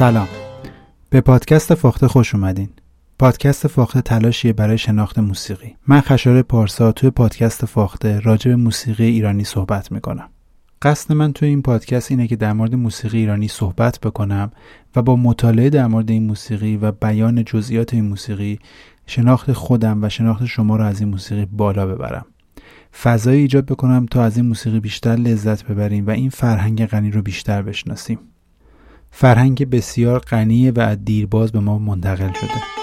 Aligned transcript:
سلام. 0.00 0.28
به 1.10 1.20
پادکست 1.20 1.74
فاخته 1.74 2.08
خوش 2.08 2.34
اومدین. 2.34 2.68
پادکست 3.18 3.66
فاخته 3.66 4.00
تلاشیه 4.00 4.52
برای 4.52 4.78
شناخت 4.78 5.18
موسیقی. 5.18 5.76
من 5.86 6.00
خشار 6.00 6.42
پارسا 6.42 6.92
توی 6.92 7.10
پادکست 7.10 7.64
فاخته 7.64 8.20
راجع 8.20 8.50
به 8.50 8.56
موسیقی 8.56 9.04
ایرانی 9.04 9.44
صحبت 9.44 9.92
می‌کنم. 9.92 10.28
قصد 10.82 11.12
من 11.12 11.32
توی 11.32 11.48
این 11.48 11.62
پادکست 11.62 12.10
اینه 12.10 12.26
که 12.26 12.36
در 12.36 12.52
مورد 12.52 12.74
موسیقی 12.74 13.18
ایرانی 13.18 13.48
صحبت 13.48 14.00
بکنم 14.00 14.50
و 14.96 15.02
با 15.02 15.16
مطالعه 15.16 15.70
در 15.70 15.86
مورد 15.86 16.10
این 16.10 16.26
موسیقی 16.26 16.76
و 16.76 16.92
بیان 16.92 17.44
جزئیات 17.44 17.94
این 17.94 18.04
موسیقی 18.04 18.58
شناخت 19.06 19.52
خودم 19.52 20.04
و 20.04 20.08
شناخت 20.08 20.46
شما 20.46 20.76
رو 20.76 20.84
از 20.84 21.00
این 21.00 21.08
موسیقی 21.08 21.44
بالا 21.52 21.86
ببرم. 21.86 22.26
فضایی 23.02 23.40
ایجاد 23.40 23.66
بکنم 23.66 24.06
تا 24.06 24.24
از 24.24 24.36
این 24.36 24.46
موسیقی 24.46 24.80
بیشتر 24.80 25.16
لذت 25.16 25.64
ببریم 25.64 26.06
و 26.06 26.10
این 26.10 26.30
فرهنگ 26.30 26.86
غنی 26.86 27.10
رو 27.10 27.22
بیشتر 27.22 27.62
بشناسیم. 27.62 28.18
فرهنگ 29.10 29.70
بسیار 29.70 30.18
غنی 30.18 30.70
و 30.70 30.96
دیرباز 30.96 31.52
به 31.52 31.60
ما 31.60 31.78
منتقل 31.78 32.32
شده. 32.32 32.79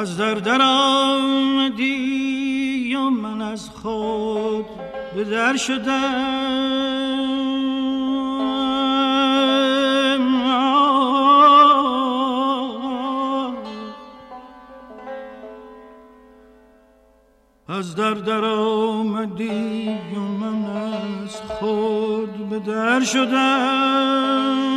از 0.00 0.16
در 0.16 0.34
در 0.34 0.62
آمدی 0.62 1.84
یا 2.90 3.10
من 3.10 3.42
از 3.42 3.70
خود 3.70 4.66
به 5.14 5.24
در 5.24 5.56
شدم 5.56 6.80
از 17.68 17.94
در 17.94 18.14
در 18.14 18.44
آمدی 18.44 19.88
و 20.16 20.20
من 20.20 20.64
از 21.24 21.36
خود 21.36 22.48
به 22.50 22.58
در 22.58 23.00
شدم؟ 23.04 24.69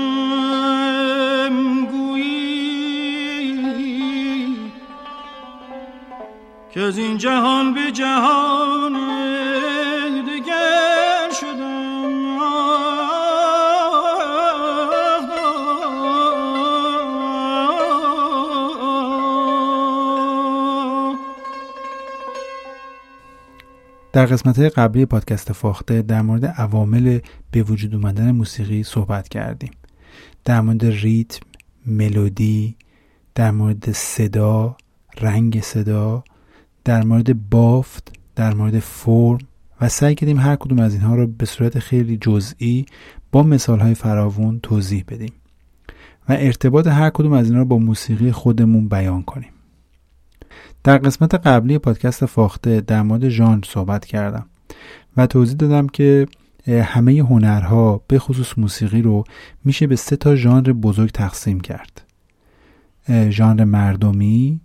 از 6.84 6.98
این 6.98 7.18
جهان 7.18 7.74
به 7.74 7.92
جهان 7.92 8.94
دگر 10.26 11.30
شدم. 11.40 11.84
در 24.14 24.26
قسمت 24.26 24.60
قبلی 24.60 25.06
پادکست 25.06 25.54
فاخته 25.54 26.02
در 26.02 26.22
مورد 26.22 26.46
عوامل 26.46 27.20
به 27.52 27.64
وجود 27.64 27.96
اومدن 27.96 28.32
موسیقی 28.32 28.84
صحبت 28.84 29.30
کردیم. 29.30 29.72
در 30.46 30.62
مورد 30.62 30.86
ریتم، 30.86 31.40
ملودی، 31.86 32.76
در 33.36 33.52
مورد 33.52 33.92
صدا، 33.92 34.78
رنگ 35.22 35.62
صدا، 35.62 36.24
در 36.86 37.04
مورد 37.04 37.50
بافت، 37.50 38.12
در 38.36 38.54
مورد 38.54 38.80
فرم 38.80 39.38
و 39.82 39.90
سعی 39.90 40.16
کردیم 40.16 40.40
هر 40.40 40.56
کدوم 40.56 40.80
از 40.80 40.94
اینها 40.94 41.16
رو 41.16 41.28
به 41.28 41.46
صورت 41.46 41.80
خیلی 41.80 42.18
جزئی 42.18 42.86
با 43.32 43.44
مثالهای 43.44 43.94
فراوون 43.94 44.60
توضیح 44.60 45.04
بدیم 45.08 45.34
و 46.30 46.34
ارتباط 46.40 46.88
هر 46.88 47.10
کدوم 47.10 47.34
از 47.34 47.46
اینها 47.46 47.62
رو 47.62 47.68
با 47.68 47.78
موسیقی 47.78 48.32
خودمون 48.32 48.88
بیان 48.88 49.24
کنیم. 49.24 49.50
در 50.84 50.98
قسمت 50.98 51.36
قبلی 51.36 51.78
پادکست 51.78 52.26
فاخته 52.26 52.82
در 52.82 53.02
مورد 53.02 53.30
ژانر 53.30 53.64
صحبت 53.66 54.06
کردم 54.06 54.46
و 55.18 55.28
توضیح 55.28 55.56
دادم 55.56 55.88
که 55.88 56.28
همه 56.68 57.20
هنرها 57.20 58.02
به 58.08 58.20
خصوص 58.20 58.58
موسیقی 58.58 59.02
رو 59.02 59.24
میشه 59.64 59.88
به 59.88 59.96
سه 59.96 60.16
تا 60.16 60.36
ژانر 60.36 60.74
بزرگ 60.74 61.12
تقسیم 61.12 61.60
کرد. 61.60 62.02
ژانر 63.30 63.64
مردمی 63.64 64.62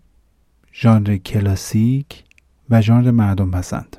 ژانر 0.81 1.17
کلاسیک 1.17 2.25
و 2.71 2.83
ژانر 2.83 3.11
مردم 3.11 3.51
پسند. 3.51 3.97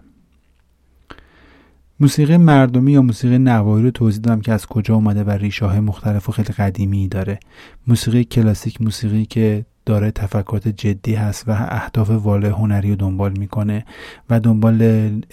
موسیقی 2.00 2.38
مردمی 2.38 2.92
یا 2.92 3.02
موسیقی 3.02 3.38
نوایی 3.38 3.84
رو 3.84 3.92
توضیح 3.92 4.22
دادم 4.22 4.42
که 4.42 4.54
از 4.54 4.66
کجا 4.66 4.96
اومده 4.96 5.24
و 5.24 5.30
ریشه 5.30 5.66
های 5.66 5.80
مختلف 5.80 6.30
و 6.30 6.32
خیلی 6.32 6.54
قدیمی 6.54 7.08
داره. 7.08 7.40
موسیقی 7.88 8.24
کلاسیک 8.24 8.82
موسیقی 8.82 9.26
که 9.26 9.66
داره 9.90 10.12
تفکرات 10.12 10.68
جدی 10.68 11.16
هست 11.16 11.44
و 11.48 11.52
اهداف 11.52 12.10
واله 12.10 12.50
هنری 12.50 12.90
رو 12.90 12.96
دنبال 12.96 13.32
می‌کنه 13.38 13.86
و 14.30 14.40
دنبال 14.40 14.82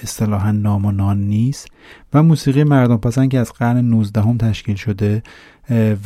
اصطلاحا 0.03 0.53
نام 0.53 0.85
و 0.85 0.93
نان 0.93 1.19
نیست 1.19 1.69
و 2.15 2.23
موسیقی 2.23 2.65
مردم 2.65 2.97
پسند 2.97 3.31
که 3.31 3.39
از 3.39 3.53
قرن 3.53 3.77
19 3.77 4.23
هم 4.23 4.37
تشکیل 4.37 4.77
شده 4.77 5.23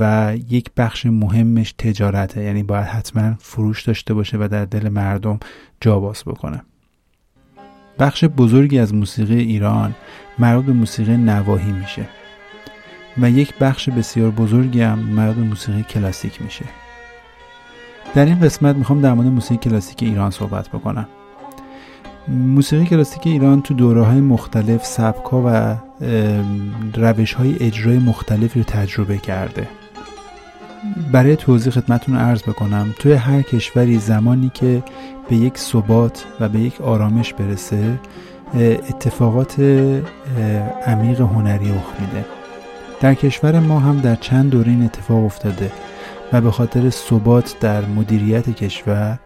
و 0.01 0.33
یک 0.49 0.71
بخش 0.77 1.07
مهمش 1.07 1.73
تجارته. 1.73 2.43
یعنی 2.43 2.63
باید 2.63 2.87
حتما 2.87 3.35
فروش 3.39 3.83
داشته 3.83 4.15
باشه 4.15 4.37
و 4.41 4.49
در 4.49 4.65
دل 4.65 4.89
مردم 4.89 5.41
جا 5.81 6.01
باز 6.01 6.23
بکنه. 6.27 6.63
بخش 7.99 8.25
بزرگی 8.25 8.79
از 8.79 8.95
موسیقی 8.95 9.39
ایران 9.39 9.95
مربوط 10.39 10.65
به 10.65 10.73
موسیقی 10.73 11.17
نواحی 11.17 11.73
میشه 11.73 12.09
و 13.19 13.31
یک 13.31 13.55
بخش 13.59 13.89
بسیار 13.89 14.31
بزرگی 14.31 14.81
هم 14.81 14.99
مربوط 14.99 15.37
به 15.37 15.43
موسیقی 15.43 15.83
کلاسیک 15.83 16.43
میشه. 16.43 16.65
در 18.15 18.25
این 18.25 18.41
قسمت 18.41 18.77
می‌خوام 18.77 19.01
در 19.01 19.13
مورد 19.13 19.29
موسیقی 19.29 19.57
کلاسیک 19.57 20.03
ایران 20.03 20.31
صحبت 20.31 20.69
بکنم. 20.69 21.07
موسیقی 22.29 22.85
کلاسیک 22.85 23.27
ایران 23.27 23.63
تو 23.63 23.75
دوره 23.75 24.03
های 24.03 24.21
مختلف 24.21 24.87
سبک 24.87 25.25
ها 25.25 25.43
و 25.47 25.77
روش 26.95 27.33
های 27.33 27.57
اجرای 27.61 27.99
مختلفی 27.99 28.61
رو 28.61 28.65
تجربه 28.65 29.19
کرده. 29.19 29.69
برای 31.13 31.37
توضیح 31.37 31.73
خدمتون 31.73 32.17
عرض 32.17 32.43
بکنم 32.43 32.95
توی 32.99 33.13
هر 33.13 33.43
کشوری 33.43 33.99
زمانی 33.99 34.51
که 34.55 34.83
به 35.29 35.37
یک 35.37 35.59
ثبات 35.59 36.25
و 36.41 36.49
به 36.49 36.61
یک 36.61 36.81
آرامش 36.81 37.35
برسه 37.35 37.99
اتفاقات 38.89 39.61
عمیق 40.87 41.21
هنری 41.21 41.69
رخ 41.69 42.01
میده. 42.01 42.25
در 43.01 43.15
کشور 43.15 43.61
ما 43.61 43.81
هم 43.81 44.01
در 44.01 44.17
چند 44.17 44.51
دوره 44.51 44.69
این 44.69 44.85
اتفاق 44.85 45.25
افتاده. 45.25 45.73
و 46.33 46.41
به 46.41 46.51
خاطر 46.51 46.91
ثبات 46.91 47.55
در 47.61 47.85
مدیریت 47.85 48.51
کشور 48.51 49.19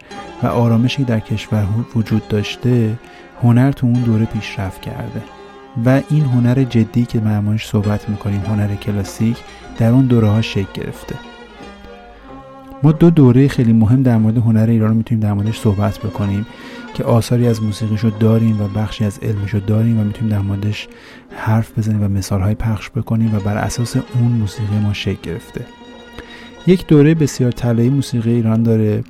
و 0.43 0.47
آرامشی 0.47 1.03
در 1.03 1.19
کشور 1.19 1.67
وجود 1.95 2.27
داشته 2.27 2.99
هنر 3.43 3.71
تو 3.71 3.87
اون 3.87 4.01
دوره 4.01 4.25
پیشرفت 4.25 4.81
کرده. 4.81 5.21
و 5.85 6.01
این 6.09 6.25
هنر 6.25 6.63
جدی 6.63 7.05
که 7.05 7.19
معمولش 7.19 7.67
صحبت 7.67 8.09
می‌کنیم 8.09 8.41
هنر 8.41 8.75
کلاسیک 8.75 9.37
در 9.77 9.91
اون 9.91 10.05
دوره 10.05 10.27
ها 10.27 10.41
شکل 10.41 10.81
گرفته. 10.81 11.15
ما 12.83 12.91
دو 12.91 13.09
دوره 13.09 13.47
خیلی 13.47 13.73
مهم 13.73 14.03
در 14.03 14.17
مورد 14.17 14.37
هنر 14.37 14.69
ایران 14.69 14.89
رو 14.89 14.95
می‌تونیم 14.95 15.23
در 15.23 15.33
موردش 15.33 15.59
صحبت 15.59 15.97
بکنیم 15.97 16.45
که 16.93 17.03
آثاری 17.03 17.47
از 17.47 17.63
موسیقیشو 17.63 18.09
داریم 18.19 18.61
و 18.61 18.67
بخشی 18.67 19.05
از 19.05 19.19
علمشو 19.19 19.59
داریم 19.59 19.99
و 19.99 20.03
می‌تونیم 20.03 20.31
در 20.31 20.39
موردش 20.39 20.87
حرف 21.37 21.79
بزنیم 21.79 22.03
و 22.03 22.07
مثالهای 22.07 22.55
پخش 22.55 22.89
بکنیم 22.89 23.35
و 23.35 23.39
بر 23.39 23.57
اساس 23.57 23.95
اون 23.95 24.31
موسیقی 24.31 24.79
ما 24.79 24.93
شکل 24.93 25.31
گرفته. 25.31 25.65
یک 26.67 26.87
دوره 26.87 27.13
بسیار 27.15 27.51
طلایی 27.51 27.89
موسیقی 27.89 28.31
ایران 28.31 28.63
داره 28.63 29.03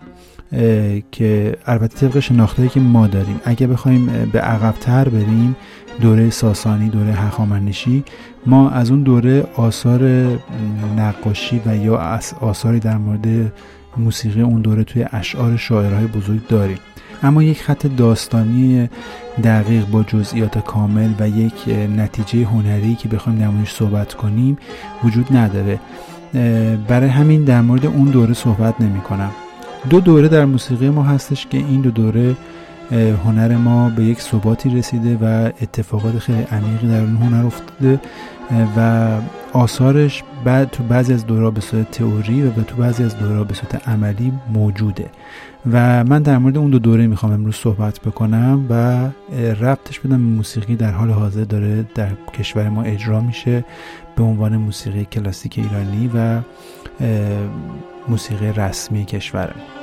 که 1.11 1.57
البته 1.65 2.07
طبق 2.07 2.19
شناختهایی 2.19 2.69
که 2.69 2.79
ما 2.79 3.07
داریم. 3.07 3.39
اگه 3.45 3.67
بخوایم 3.67 4.29
به 4.31 4.39
عقبتر 4.39 5.09
بریم 5.09 5.55
دوره 6.01 6.29
ساسانی 6.29 6.89
دوره 6.89 7.11
هخامنشی 7.13 8.03
ما 8.45 8.69
از 8.69 8.91
اون 8.91 9.03
دوره 9.03 9.47
آثار 9.55 10.03
نقاشی 10.97 11.61
و 11.65 11.75
یا 11.75 12.19
آثاری 12.41 12.79
در 12.79 12.97
مورد 12.97 13.53
موسیقی 13.97 14.41
اون 14.41 14.61
دوره 14.61 14.83
توی 14.83 15.05
اشعار 15.11 15.57
شاعرهای 15.57 16.07
بزرگ 16.07 16.47
داریم. 16.47 16.77
اما 17.23 17.43
یک 17.43 17.61
خط 17.61 17.87
داستانی 17.87 18.89
دقیق 19.43 19.85
با 19.85 20.03
جزئیات 20.03 20.57
کامل 20.57 21.09
و 21.19 21.29
یک 21.29 21.69
نتیجه 21.97 22.45
هنری 22.45 22.95
که 22.95 23.07
بخوایم 23.07 23.47
موردش 23.47 23.71
صحبت 23.71 24.13
کنیم 24.13 24.57
وجود 25.03 25.37
نداره. 25.37 25.79
برای 26.87 27.09
همین 27.09 27.43
در 27.43 27.61
مورد 27.61 27.85
اون 27.85 28.05
دوره 28.05 28.33
صحبت 28.33 28.81
نمی 28.81 29.01
کنم 29.01 29.31
دو 29.89 29.99
دوره 29.99 30.27
در 30.27 30.45
موسیقی 30.45 30.89
ما 30.89 31.03
هستش 31.03 31.47
که 31.47 31.57
این 31.57 31.81
دو 31.81 31.91
دوره 31.91 32.35
هنر 32.91 33.57
ما 33.57 33.89
به 33.89 34.03
یک 34.03 34.21
ثباتی 34.21 34.69
رسیده 34.69 35.17
و 35.21 35.51
اتفاقات 35.61 36.19
خیلی 36.19 36.41
عمیقی 36.41 36.87
در 36.87 36.99
اون 36.99 37.15
هنر 37.15 37.45
افتاده 37.45 37.99
و 38.77 39.09
آثارش 39.53 40.23
بعد 40.45 40.69
تو 40.69 40.83
بعضی 40.83 41.13
از 41.13 41.25
دورا 41.25 41.51
به 41.51 41.61
صورت 41.61 41.91
تئوری 41.91 42.43
و 42.43 42.51
تو 42.51 42.75
بعضی 42.75 43.03
از 43.03 43.17
دورا 43.17 43.43
به 43.43 43.53
صورت 43.53 43.87
عملی 43.87 44.33
موجوده. 44.53 45.09
و 45.71 46.03
من 46.03 46.21
در 46.21 46.37
مورد 46.37 46.57
اون 46.57 46.69
دو 46.69 46.79
دوره 46.79 47.07
می‌خوام 47.07 47.31
امروز 47.31 47.55
صحبت 47.55 47.99
بکنم 47.99 48.65
و 48.69 49.05
ربطش 49.39 49.99
بدم 49.99 50.19
موسیقی 50.19 50.75
در 50.75 50.91
حال 50.91 51.09
حاضر 51.09 51.43
داره 51.43 51.85
در 51.95 52.09
کشور 52.39 52.69
ما 52.69 52.83
اجرا 52.83 53.21
میشه 53.21 53.65
به 54.15 54.23
عنوان 54.23 54.57
موسیقی 54.57 55.05
کلاسیک 55.05 55.59
ایرانی 55.59 56.11
و 56.15 56.41
موسیقی 58.07 58.51
رسمی 58.51 59.05
کشورمون. 59.05 59.74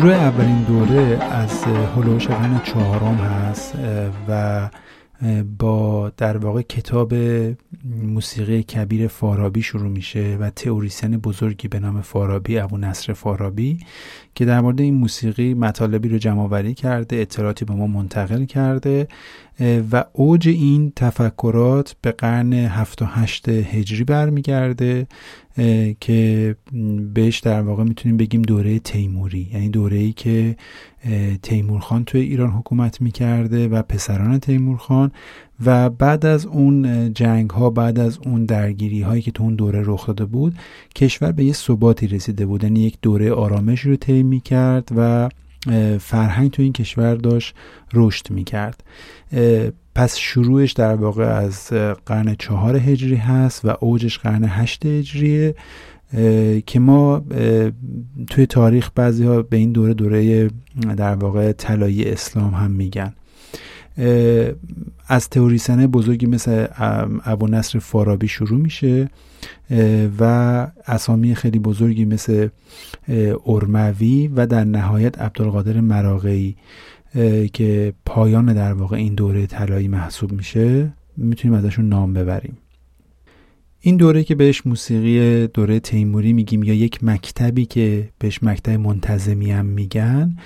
شروع 0.00 0.12
اولین 0.12 0.62
دوره 0.62 1.18
از 1.30 1.64
هلوش 1.64 2.26
قرن 2.26 2.60
چهارم 2.64 3.14
هست 3.14 3.74
و 4.28 4.70
با 5.58 6.12
در 6.16 6.36
واقع 6.36 6.62
کتاب 6.62 7.14
موسیقی 7.84 8.62
کبیر 8.62 9.08
فارابی 9.08 9.62
شروع 9.62 9.88
میشه 9.88 10.36
و 10.40 10.50
تئوریسین 10.50 11.16
بزرگی 11.16 11.68
به 11.68 11.78
نام 11.78 12.00
فارابی 12.00 12.58
ابو 12.58 12.76
نصر 12.78 13.12
فارابی 13.12 13.78
که 14.34 14.44
در 14.44 14.60
مورد 14.60 14.80
این 14.80 14.94
موسیقی 14.94 15.54
مطالبی 15.54 16.08
رو 16.08 16.18
جمع 16.18 16.72
کرده 16.72 17.16
اطلاعاتی 17.16 17.64
به 17.64 17.74
ما 17.74 17.86
منتقل 17.86 18.44
کرده 18.44 19.08
و 19.92 20.04
اوج 20.12 20.48
این 20.48 20.92
تفکرات 20.96 21.96
به 22.02 22.12
قرن 22.12 22.52
هفت 22.52 23.02
و 23.02 23.04
هشت 23.04 23.48
هجری 23.48 24.04
برمیگرده 24.04 25.06
که 26.00 26.56
بهش 27.14 27.38
در 27.38 27.62
واقع 27.62 27.84
می‌تونیم 27.84 28.16
بگیم 28.16 28.42
دوره 28.42 28.78
تیموری. 28.78 29.50
یعنی 29.52 29.68
دوره 29.68 29.96
ای 29.96 30.12
که 30.12 30.56
تیمورخان 31.42 32.04
توی 32.04 32.20
ایران 32.20 32.50
حکومت 32.50 33.00
می‌کرده 33.00 33.68
و 33.68 33.82
پسران 33.82 34.38
تیمورخان 34.38 35.12
و 35.64 35.90
بعد 35.90 36.26
از 36.26 36.46
اون 36.46 37.12
جنگ 37.14 37.50
ها 37.50 37.70
بعد 37.70 37.98
از 37.98 38.18
اون 38.24 38.44
درگیری 38.44 39.02
هایی 39.02 39.22
که 39.22 39.30
تو 39.30 39.42
اون 39.42 39.54
دوره 39.54 39.82
رخ 39.84 40.06
داده 40.06 40.24
بود 40.24 40.54
کشور 40.94 41.32
به 41.32 41.44
یه 41.44 41.52
ثباتی 41.52 42.06
رسیده 42.06 42.46
بود. 42.46 42.64
یعنی 42.64 42.80
یک 42.80 42.98
دوره 43.02 43.32
آرامش 43.32 43.80
رو 43.80 43.96
طی 43.96 44.22
می‌کرد 44.22 44.88
و 44.96 45.28
فرهنگ 46.00 46.50
تو 46.50 46.62
این 46.62 46.72
کشور 46.72 47.14
داشت 47.14 47.54
رشد 47.94 48.30
می‌کرد. 48.30 48.84
پس 49.94 50.16
شروعش 50.16 50.72
در 50.72 50.94
واقع 50.94 51.24
از 51.24 51.66
قرن 52.06 52.34
چهار 52.38 52.76
هجری 52.76 53.16
هست 53.16 53.64
و 53.64 53.76
اوجش 53.80 54.18
قرن 54.18 54.44
هشت 54.48 54.86
هجریه 54.86 55.54
که 56.66 56.80
ما 56.80 57.24
توی 58.30 58.46
تاریخ 58.46 58.90
بعضی 58.94 59.24
ها 59.24 59.42
به 59.42 59.56
این 59.56 59.72
دوره 59.72 59.94
دوره 59.94 60.50
در 60.96 61.14
واقع 61.14 61.52
طلایی 61.52 62.04
اسلام 62.04 62.54
هم 62.54 62.70
میگن. 62.70 63.12
از 65.08 65.28
تئوریسنه 65.30 65.86
بزرگی 65.86 66.26
مثل 66.26 66.66
ابو 67.24 67.46
نصر 67.46 67.78
فارابی 67.78 68.28
شروع 68.28 68.60
میشه 68.60 69.08
و 70.18 70.22
اسامی 70.86 71.34
خیلی 71.34 71.58
بزرگی 71.58 72.04
مثل 72.04 72.48
ارموی 73.46 74.28
و 74.28 74.46
در 74.46 74.64
نهایت 74.64 75.18
عبدالقادر 75.18 75.80
مراغی 75.80 76.56
که 77.52 77.92
پایان 78.06 78.54
در 78.54 78.72
واقع 78.72 78.96
این 78.96 79.14
دوره 79.14 79.46
طلایی 79.46 79.88
محسوب 79.88 80.32
میشه. 80.32 80.92
می‌تونیم 81.16 81.58
ازشون 81.58 81.88
نام 81.88 82.12
ببریم. 82.12 82.58
این 83.80 83.96
دوره 83.96 84.24
که 84.24 84.34
بهش 84.34 84.66
موسیقی 84.66 85.46
دوره 85.46 85.80
تیموری 85.80 86.32
میگیم 86.32 86.62
یا 86.62 86.74
یک 86.74 87.04
مکتبی 87.04 87.66
که 87.66 88.08
بهش 88.18 88.42
مکتب 88.42 88.80
منتظمی 88.80 89.50
هم 89.50 89.66
میگن 89.66 90.36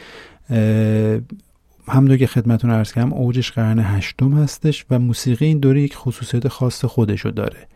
همونطور 1.88 2.16
که 2.16 2.26
خدمتون 2.26 2.70
ارز 2.70 2.92
کردم 2.92 3.12
اوجش 3.12 3.52
قرن 3.52 3.78
هشتم 3.78 4.32
هستش 4.32 4.86
و 4.90 4.98
موسیقی 4.98 5.46
این 5.46 5.58
دوره 5.58 5.82
یک 5.82 5.96
خصوصیت 5.96 6.48
خاص 6.48 6.84
خودشو 6.84 7.30
داره. 7.30 7.68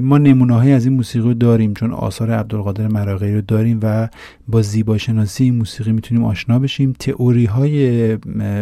ما 0.00 0.18
نمونه 0.18 0.70
از 0.70 0.86
این 0.86 0.94
موسیقی 0.94 1.28
رو 1.28 1.34
داریم 1.34 1.74
چون 1.74 1.92
آثار 1.92 2.30
عبدالقادر 2.30 2.88
مراغی 2.88 3.34
رو 3.34 3.40
داریم 3.40 3.80
و 3.82 4.08
با 4.48 4.62
زیبا 4.62 4.98
شناسی 4.98 5.44
این 5.44 5.54
موسیقی 5.54 5.92
می‌تونیم 5.92 6.24
آشنا 6.24 6.58
بشیم. 6.58 6.92
تئوری 6.98 7.44
های 7.44 8.18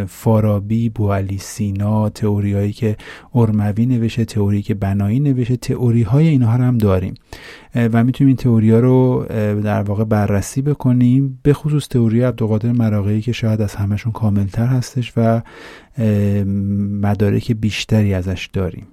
فارابی 0.09 0.89
بوالی 0.89 1.39
سینا 1.39 2.09
تئوری 2.09 2.53
هایی 2.53 2.73
که 2.73 2.97
ارموی 3.35 3.87
نوشته 3.87 4.25
تئوری 4.25 4.63
که 4.63 4.75
بنایی 4.75 5.21
نوشته 5.21 5.57
تئوری 5.57 6.03
های 6.03 6.29
اینها 6.29 6.57
رو 6.57 6.65
هم 6.65 6.79
داریم. 6.79 7.15
و 7.75 8.05
می‌تونیم 8.05 8.29
این 8.29 8.37
تئوری 8.37 8.71
ها 8.71 8.79
رو 8.79 9.27
در 9.65 9.83
واقع 9.83 10.05
بررسی 10.05 10.63
بکنیم 10.63 11.41
به 11.43 11.53
خصوص 11.53 11.89
تئوری 11.89 12.23
عبدالقادر 12.23 12.73
مراغی 12.73 13.21
که 13.21 13.33
شاید 13.33 13.63
از 13.63 13.75
همشون 13.75 14.13
کاملتر 14.13 14.67
هستش 14.67 15.13
و 15.17 15.43
مدارک 17.03 17.53
بیشتری 17.53 18.15
ازش 18.15 18.51
داریم. 18.53 18.87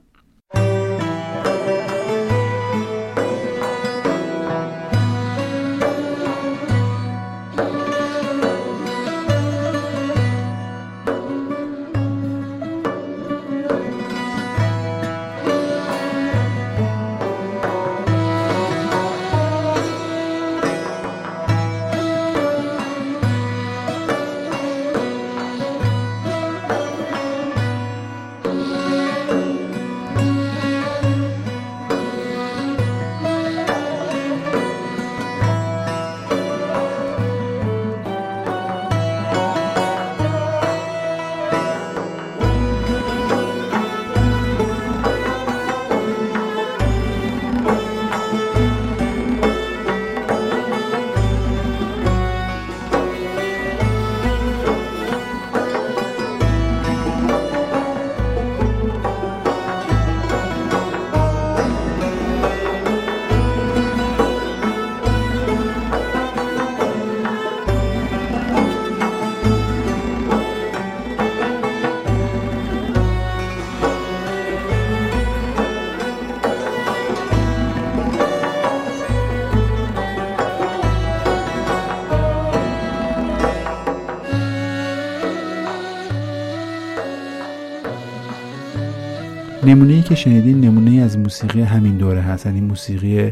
نمونه 89.71 90.01
که 90.01 90.15
شنیدین 90.15 90.61
نمونه 90.61 91.01
از 91.01 91.17
موسیقی 91.17 91.61
همین 91.61 91.97
دوره 91.97 92.21
هست. 92.21 92.45
یعنی 92.45 92.61
موسیقی 92.61 93.31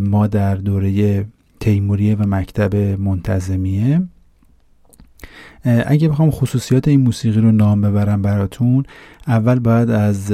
ما 0.00 0.26
در 0.26 0.54
دوره 0.54 1.24
تیموریه 1.60 2.14
و 2.14 2.26
مکتب 2.26 2.76
منتظمیه. 3.00 4.02
اگه 5.64 6.08
بخوام 6.08 6.30
خصوصیات 6.30 6.88
این 6.88 7.00
موسیقی 7.00 7.40
رو 7.40 7.52
نام 7.52 7.80
ببرم 7.80 8.22
براتون 8.22 8.84
اول 9.26 9.58
باید 9.58 9.90
از 9.90 10.32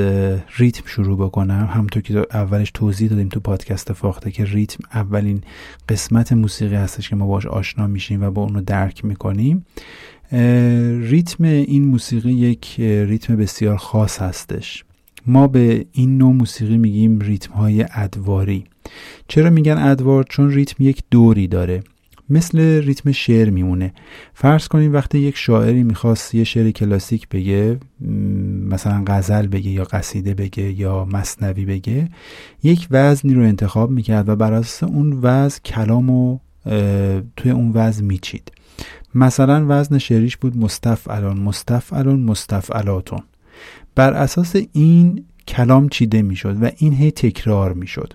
ریتم 0.56 0.82
شروع 0.86 1.18
بکنم. 1.18 1.68
همونطور 1.72 2.02
که 2.02 2.26
اولش 2.32 2.70
توضیح 2.74 3.08
دادیم 3.08 3.28
تو 3.28 3.40
پادکست 3.40 3.92
فاخته 3.92 4.30
که 4.30 4.44
ریتم 4.44 4.84
اولین 4.94 5.42
قسمت 5.88 6.32
موسیقی 6.32 6.76
هستش 6.76 7.08
که 7.08 7.16
ما 7.16 7.26
باش 7.26 7.46
آشنا 7.46 7.86
میشیم 7.86 8.22
و 8.22 8.30
با 8.30 8.42
اون 8.42 8.54
رو 8.54 8.60
درک 8.60 9.04
می‌کنیم. 9.04 9.66
ریتم 11.02 11.44
این 11.44 11.88
موسیقی 11.88 12.32
یک 12.32 12.80
ریتم 12.80 13.36
بسیار 13.36 13.76
خاص 13.76 14.22
هستش. 14.22 14.84
ما 15.26 15.46
به 15.46 15.86
این 15.92 16.18
نوع 16.18 16.32
موسیقی 16.32 16.78
میگیم 16.78 17.20
ریتم 17.20 17.52
های 17.52 17.86
ادواری. 17.94 18.64
چرا 19.28 19.50
میگن 19.50 19.78
ادوار؟ 19.78 20.24
چون 20.28 20.50
ریتم 20.50 20.84
یک 20.84 21.02
دوری 21.10 21.46
داره. 21.46 21.82
مثل 22.30 22.58
ریتم 22.58 23.12
شعر 23.12 23.50
میمونه. 23.50 23.92
فرض 24.34 24.68
کنیم 24.68 24.92
وقتی 24.92 25.18
یک 25.18 25.36
شاعری 25.36 25.82
می‌خواست 25.82 26.34
یه 26.34 26.44
شعر 26.44 26.70
کلاسیک 26.70 27.28
بگه 27.28 27.78
مثلا 28.70 29.04
غزل 29.06 29.46
بگه 29.46 29.70
یا 29.70 29.84
قصیده 29.84 30.34
بگه 30.34 30.72
یا 30.72 31.04
مصنوی 31.12 31.64
بگه 31.64 32.08
یک 32.62 32.88
وزنی 32.90 33.34
رو 33.34 33.42
انتخاب 33.42 33.90
می‌کرد 33.90 34.28
و 34.28 34.36
بر 34.36 34.52
اساس 34.52 34.90
اون 34.90 35.18
وزن 35.22 35.58
کلام 35.64 36.10
رو 36.10 36.40
توی 37.36 37.50
اون 37.50 37.70
وزن 37.74 38.04
میچید. 38.04 38.52
مثلا 39.14 39.66
وزن 39.68 39.98
شعریش 39.98 40.36
بود 40.36 40.56
مستفعلان 40.56 41.40
مستفعلان 41.40 42.20
مستفعلاتون. 42.20 43.20
بر 43.94 44.12
اساس 44.12 44.56
این 44.72 45.24
کلام 45.48 45.88
چیده 45.88 46.22
می‌شد 46.22 46.62
و 46.62 46.70
این 46.76 46.92
هی 46.92 47.10
تکرار 47.10 47.72
می‌شد. 47.72 48.12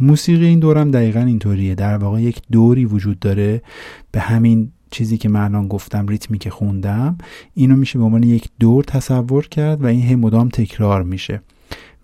موسیقی 0.00 0.46
این 0.46 0.58
دورم 0.58 0.90
دقیقا 0.90 1.20
اینطوریه. 1.20 1.74
در 1.74 1.96
واقع 1.96 2.22
یک 2.22 2.42
دوری 2.52 2.84
وجود 2.84 3.18
داره 3.18 3.62
به 4.12 4.20
همین 4.20 4.72
چیزی 4.90 5.18
که 5.18 5.28
من 5.28 5.40
الان 5.40 5.68
گفتم 5.68 6.06
ریتمی 6.06 6.38
که 6.38 6.50
خوندم. 6.50 7.18
اینو 7.54 7.76
میشه 7.76 7.98
به 7.98 8.04
عنوان 8.04 8.22
یک 8.22 8.48
دور 8.60 8.84
تصور 8.84 9.48
کرد 9.48 9.84
و 9.84 9.86
این 9.86 10.02
هی 10.02 10.14
مدام 10.14 10.48
تکرار 10.48 11.02
میشه. 11.02 11.42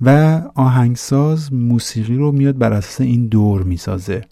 و 0.01 0.41
آهنگساز 0.55 1.53
موسیقی 1.53 2.15
رو 2.15 2.33
میاد 2.33 2.59
بر 2.59 2.73
اساس 2.73 3.01
این 3.01 3.27
دور 3.27 3.63
می‌سازه. 3.63 4.25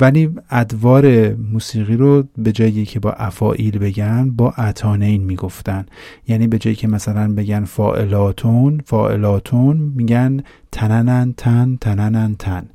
ولی 0.00 0.30
ادوار 0.50 1.34
موسیقی 1.34 1.96
رو 1.96 2.24
به 2.38 2.52
جایی 2.52 2.84
که 2.84 3.00
با 3.00 3.12
افائیل 3.12 3.78
بگن 3.78 4.30
با 4.30 4.50
اتانین 4.50 5.24
می‌گفتن. 5.24 5.86
یعنی 6.28 6.46
به 6.46 6.58
جایی 6.58 6.76
که 6.76 6.88
مثلا 6.88 7.34
بگن 7.34 7.64
فائلاتون 7.64 8.80
فائلاتون 8.84 9.76
میگن 9.76 10.40
تننن 10.72 11.34
تن 11.36 11.78
تننن 11.80 12.36
تن. 12.38 12.68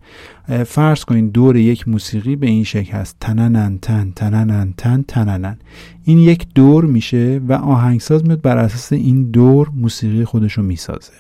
فرض 0.64 1.06
کنین 1.06 1.30
دور 1.30 1.58
یک 1.58 1.88
موسیقی 1.88 2.36
به 2.36 2.48
این 2.48 2.64
شکل 2.64 2.92
هست. 2.92 3.18
تننن 3.20 3.78
تن 3.78 4.12
تننن 4.16 4.74
تن 4.78 5.06
تننن. 5.08 5.58
این 6.04 6.18
یک 6.18 6.48
دور 6.56 6.86
میشه 6.86 7.42
و 7.48 7.54
آهنگساز 7.54 8.26
میاد 8.26 8.42
بر 8.42 8.58
اساس 8.58 8.94
این 8.94 9.32
دور 9.32 9.70
موسیقی 9.76 10.26
خودشو 10.26 10.62
می‌سازه. 10.62 11.14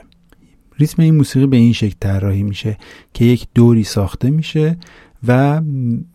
ریتم 0.80 1.02
این 1.02 1.16
موسیقی 1.16 1.48
به 1.48 1.58
این 1.58 1.74
شکل 1.74 1.96
طراحی 2.00 2.44
میشه 2.44 2.78
که 3.14 3.26
یک 3.26 3.48
دوری 3.56 3.84
ساخته 3.84 4.30
میشه 4.30 4.78
و 5.28 5.62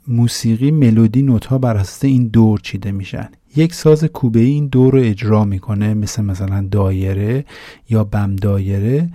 موسیقی 0.09 0.71
ملودی 0.71 1.23
نوت 1.23 1.47
ها 1.47 1.59
بر 1.59 1.77
اساس 1.77 2.05
این 2.05 2.29
دور 2.29 2.61
چیده 2.61 2.93
میشن. 2.93 3.29
یک 3.57 3.75
ساز 3.75 4.05
کوبه 4.05 4.41
این 4.41 4.67
دور 4.67 4.93
رو 4.93 5.01
اجرا 5.01 5.45
می‌کنه 5.45 5.95
مثل 5.95 6.23
مثلا 6.23 6.69
دایره 6.71 7.45
یا 7.91 8.05
بم 8.05 8.37
دایره 8.37 9.11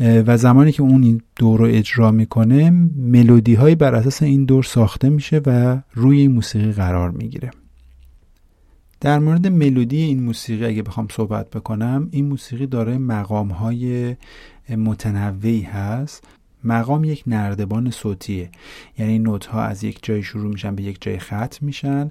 و 0.00 0.36
زمانی 0.36 0.72
که 0.72 0.82
اون 0.82 1.02
این 1.02 1.20
دور 1.36 1.60
رو 1.60 1.66
اجرا 1.66 2.10
می‌کنه 2.10 2.70
ملودی 2.96 3.54
های 3.54 3.74
بر 3.74 3.94
اساس 3.94 4.22
این 4.22 4.44
دور 4.44 4.62
ساخته 4.62 5.08
میشه 5.08 5.40
و 5.46 5.82
روی 5.92 6.28
موسیقی 6.28 6.72
قرار 6.72 7.10
می‌گیره. 7.10 7.50
در 9.00 9.18
مورد 9.18 9.46
ملودی 9.46 10.00
این 10.00 10.22
موسیقی 10.22 10.64
اگه 10.64 10.82
بخوام 10.82 11.08
صحبت 11.10 11.50
بکنم 11.50 12.08
این 12.10 12.28
موسیقی 12.28 12.66
داره 12.66 12.98
مقام 12.98 13.48
های 13.48 14.16
متنوعی 14.70 15.60
هست. 15.62 16.24
مقام 16.66 17.04
یک 17.04 17.22
نردبان 17.26 17.90
صوتیه. 17.90 18.50
یعنی 18.98 19.18
نوت 19.18 19.46
ها 19.46 19.62
از 19.62 19.84
یک 19.84 19.98
جای 20.02 20.22
شروع 20.22 20.52
میشن 20.52 20.74
به 20.74 20.82
یک 20.82 20.98
جای 21.00 21.18
ختم 21.18 21.58
میشن. 21.60 22.10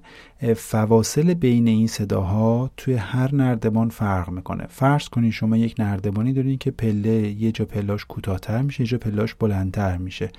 فواصل 0.55 1.33
بین 1.33 1.67
این 1.67 1.87
صداها 1.87 2.71
توی 2.77 2.93
هر 2.93 3.35
نردبان 3.35 3.89
فرق 3.89 4.29
می‌کنه. 4.29 4.65
فرض 4.69 5.09
کنید 5.09 5.31
شما 5.31 5.57
یک 5.57 5.75
نردبانی 5.79 6.33
دارین 6.33 6.57
که 6.57 6.71
پله 6.71 7.11
یه 7.11 7.51
جا 7.51 7.65
پلاش 7.65 8.05
کوتاهتر 8.05 8.61
میشه 8.61 8.81
یه 8.81 8.87
جا 8.87 8.97
پلاش 8.97 9.33
بلندتر 9.33 9.97
میشه. 9.97 10.29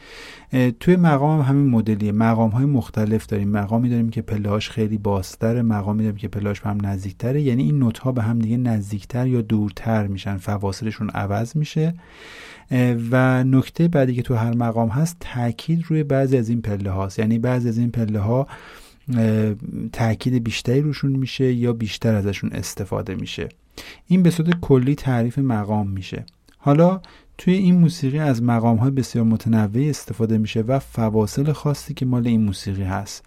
توی 0.80 0.96
مقام 0.96 1.40
هم 1.40 1.49
همین 1.49 1.70
مدلیه. 1.70 2.12
مقام 2.12 2.50
های 2.50 2.64
مختلف 2.64 3.26
داریم. 3.26 3.49
مقامی 3.49 3.88
داریم 3.88 4.11
که 4.11 4.23
پلاش 4.23 4.70
خیلی 4.70 4.99
باستره 4.99 5.62
مقامی 5.62 6.02
داریم 6.02 6.16
که 6.16 6.28
پلاش 6.28 6.61
به 6.61 6.70
هم 6.70 6.87
نزدیکتره. 6.87 7.42
یعنی 7.42 7.62
این 7.62 7.78
نوت 7.78 7.99
ها 7.99 8.12
به 8.12 8.23
هم 8.23 8.38
دیگه 8.38 8.56
نزدیکتر 8.56 9.26
یا 9.26 9.40
دورتر 9.40 10.06
میشن. 10.06 10.37
فواصلشون 10.37 11.11
عوض 11.11 11.56
میشه. 11.56 11.94
و 13.11 13.44
نکته 13.44 13.88
بعدی 14.06 14.16
که 14.16 14.22
تو 14.22 14.34
هر 14.34 14.54
مقام 14.54 14.88
هست 14.88 15.16
تاکید 15.20 15.84
روی 15.88 16.02
بعضی 16.02 16.36
از 16.36 16.48
این 16.48 16.62
پله 16.62 16.90
هاست 16.90 17.18
یعنی 17.18 17.38
بعضی 17.38 17.68
از 17.68 17.78
این 17.78 17.90
پله 17.90 18.18
ها 18.18 18.46
تاکید 19.92 20.44
بیشتری 20.44 20.80
روشون 20.80 21.12
میشه 21.12 21.52
یا 21.52 21.72
بیشتر 21.72 22.14
ازشون 22.14 22.50
استفاده 22.52 23.14
میشه. 23.14 23.48
این 24.06 24.22
به 24.22 24.30
صورت 24.30 24.60
کلی 24.60 24.94
تعریف 24.94 25.38
مقام 25.38 25.90
میشه. 25.90 26.26
حالا 26.58 27.00
توی 27.38 27.54
این 27.54 27.75
موسیقی 27.75 28.18
از 28.18 28.42
مقام 28.42 28.76
های 28.76 28.90
بسیار 28.90 29.25
متنوعی 29.25 29.90
استفاده 29.90 30.38
میشه 30.38 30.60
و 30.60 30.78
فواصل 30.78 31.52
خاصی 31.52 31.94
که 31.94 32.06
مال 32.06 32.26
این 32.26 32.44
موسیقی 32.44 32.82
هست. 32.82 33.25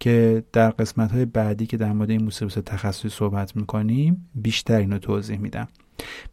که 0.00 0.44
در 0.52 0.70
قسمت 0.70 1.12
های 1.12 1.24
بعدی 1.24 1.66
که 1.66 1.76
در 1.76 1.92
مورد 1.92 2.10
این 2.10 2.22
موسیقی 2.22 2.60
تخصصی 2.60 3.08
صحبت 3.08 3.56
می‌کنیم 3.56 4.28
بیشتر 4.34 4.78
اینو 4.78 4.98
توضیح 4.98 5.38
میدم. 5.38 5.68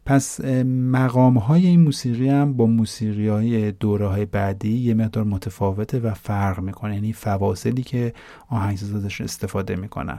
پس 0.06 0.40
مقام 0.64 1.38
های 1.38 1.66
این 1.66 1.80
موسیقی 1.80 2.28
هم 2.28 2.52
با 2.52 2.66
موسیقی 2.66 3.28
های 3.28 3.72
دوره 3.72 4.06
های 4.06 4.24
بعدی 4.24 4.76
یه 4.76 4.94
مقدار 4.94 5.24
متفاوته 5.24 5.98
و 5.98 6.14
فرق 6.14 6.60
می‌کنه. 6.60 6.94
یعنی 6.94 7.12
فواصلی 7.12 7.82
که 7.82 8.14
آهنگساز 8.48 9.04
استفاده 9.20 9.76
می‌کنن. 9.76 10.18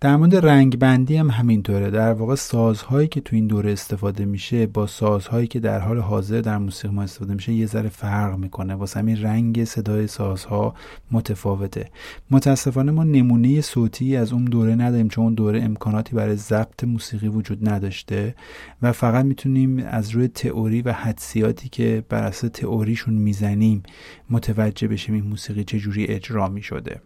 در 0.00 0.16
مورد 0.16 0.36
رنگ 0.36 0.78
بندی 0.78 1.16
هم 1.16 1.30
همینطوره. 1.30 1.90
در 1.90 2.12
واقع 2.12 2.34
سازهایی 2.34 3.08
که 3.08 3.20
تو 3.20 3.36
این 3.36 3.46
دوره 3.46 3.72
استفاده 3.72 4.24
میشه 4.24 4.66
با 4.66 4.86
سازهایی 4.86 5.46
که 5.46 5.60
در 5.60 5.80
حال 5.80 5.98
حاضر 5.98 6.40
در 6.40 6.58
موسیقی 6.58 6.94
ما 6.94 7.02
استفاده 7.02 7.34
میشه 7.34 7.52
یه 7.52 7.66
ذره 7.66 7.88
فرق 7.88 8.38
می‌کنه. 8.38 8.74
واسه 8.74 9.00
همین 9.00 9.22
رنگ 9.22 9.64
صدای 9.64 10.06
سازها 10.06 10.74
متفاوته. 11.10 11.90
متاسفانه 12.30 12.92
ما 12.92 13.04
نمونه 13.04 13.60
صوتی 13.60 14.16
از 14.16 14.32
اون 14.32 14.44
دوره 14.44 14.74
نداریم 14.74 15.08
چون 15.08 15.24
اون 15.24 15.34
دوره 15.34 15.62
امکاناتی 15.62 16.16
برای 16.16 16.36
ضبط 16.36 16.84
موسیقی 16.84 17.28
وجود 17.28 17.68
نداشته 17.68 18.34
و 18.82 18.92
فقط 18.92 19.24
می‌تونیم 19.24 19.78
از 19.78 20.10
روی 20.10 20.28
تئوری 20.28 20.82
و 20.82 20.92
حدسیاتی 20.92 21.68
که 21.68 22.04
بر 22.08 22.22
اساس 22.22 22.50
تئوریشون 22.50 23.14
می‌زنیم 23.14 23.82
متوجه 24.30 24.88
بشیم 24.88 25.14
این 25.14 25.24
موسیقی 25.24 25.64
چجوری 25.64 26.04
اجرا 26.04 26.48
می‌شده. 26.48 27.00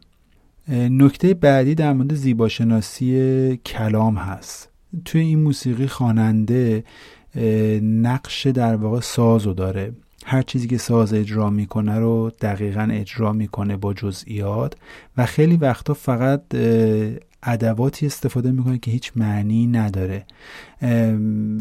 نکته 0.70 1.34
بعدی 1.34 1.74
در 1.74 1.92
مورد 1.92 2.14
زیباشناسی 2.14 3.56
کلام 3.56 4.16
هست. 4.16 4.68
توی 5.04 5.20
این 5.20 5.42
موسیقی 5.42 5.86
خواننده 5.86 6.84
نقش 7.82 8.46
در 8.46 8.76
واقع 8.76 9.00
سازو 9.00 9.52
داره. 9.52 9.92
هر 10.24 10.42
چیزی 10.42 10.68
که 10.68 10.78
ساز 10.78 11.14
اجرا 11.14 11.50
می‌کنه 11.50 11.98
رو 11.98 12.30
دقیقا 12.40 12.88
اجرا 12.92 13.32
می‌کنه 13.32 13.76
با 13.76 13.94
جزئیات 13.94 14.74
و 15.16 15.26
خیلی 15.26 15.56
وقتا 15.56 15.94
فقط 15.94 16.42
ادواتی 17.42 18.06
استفاده 18.06 18.50
می‌کنه 18.50 18.78
که 18.78 18.90
هیچ 18.90 19.12
معنی 19.16 19.66
نداره. 19.66 20.26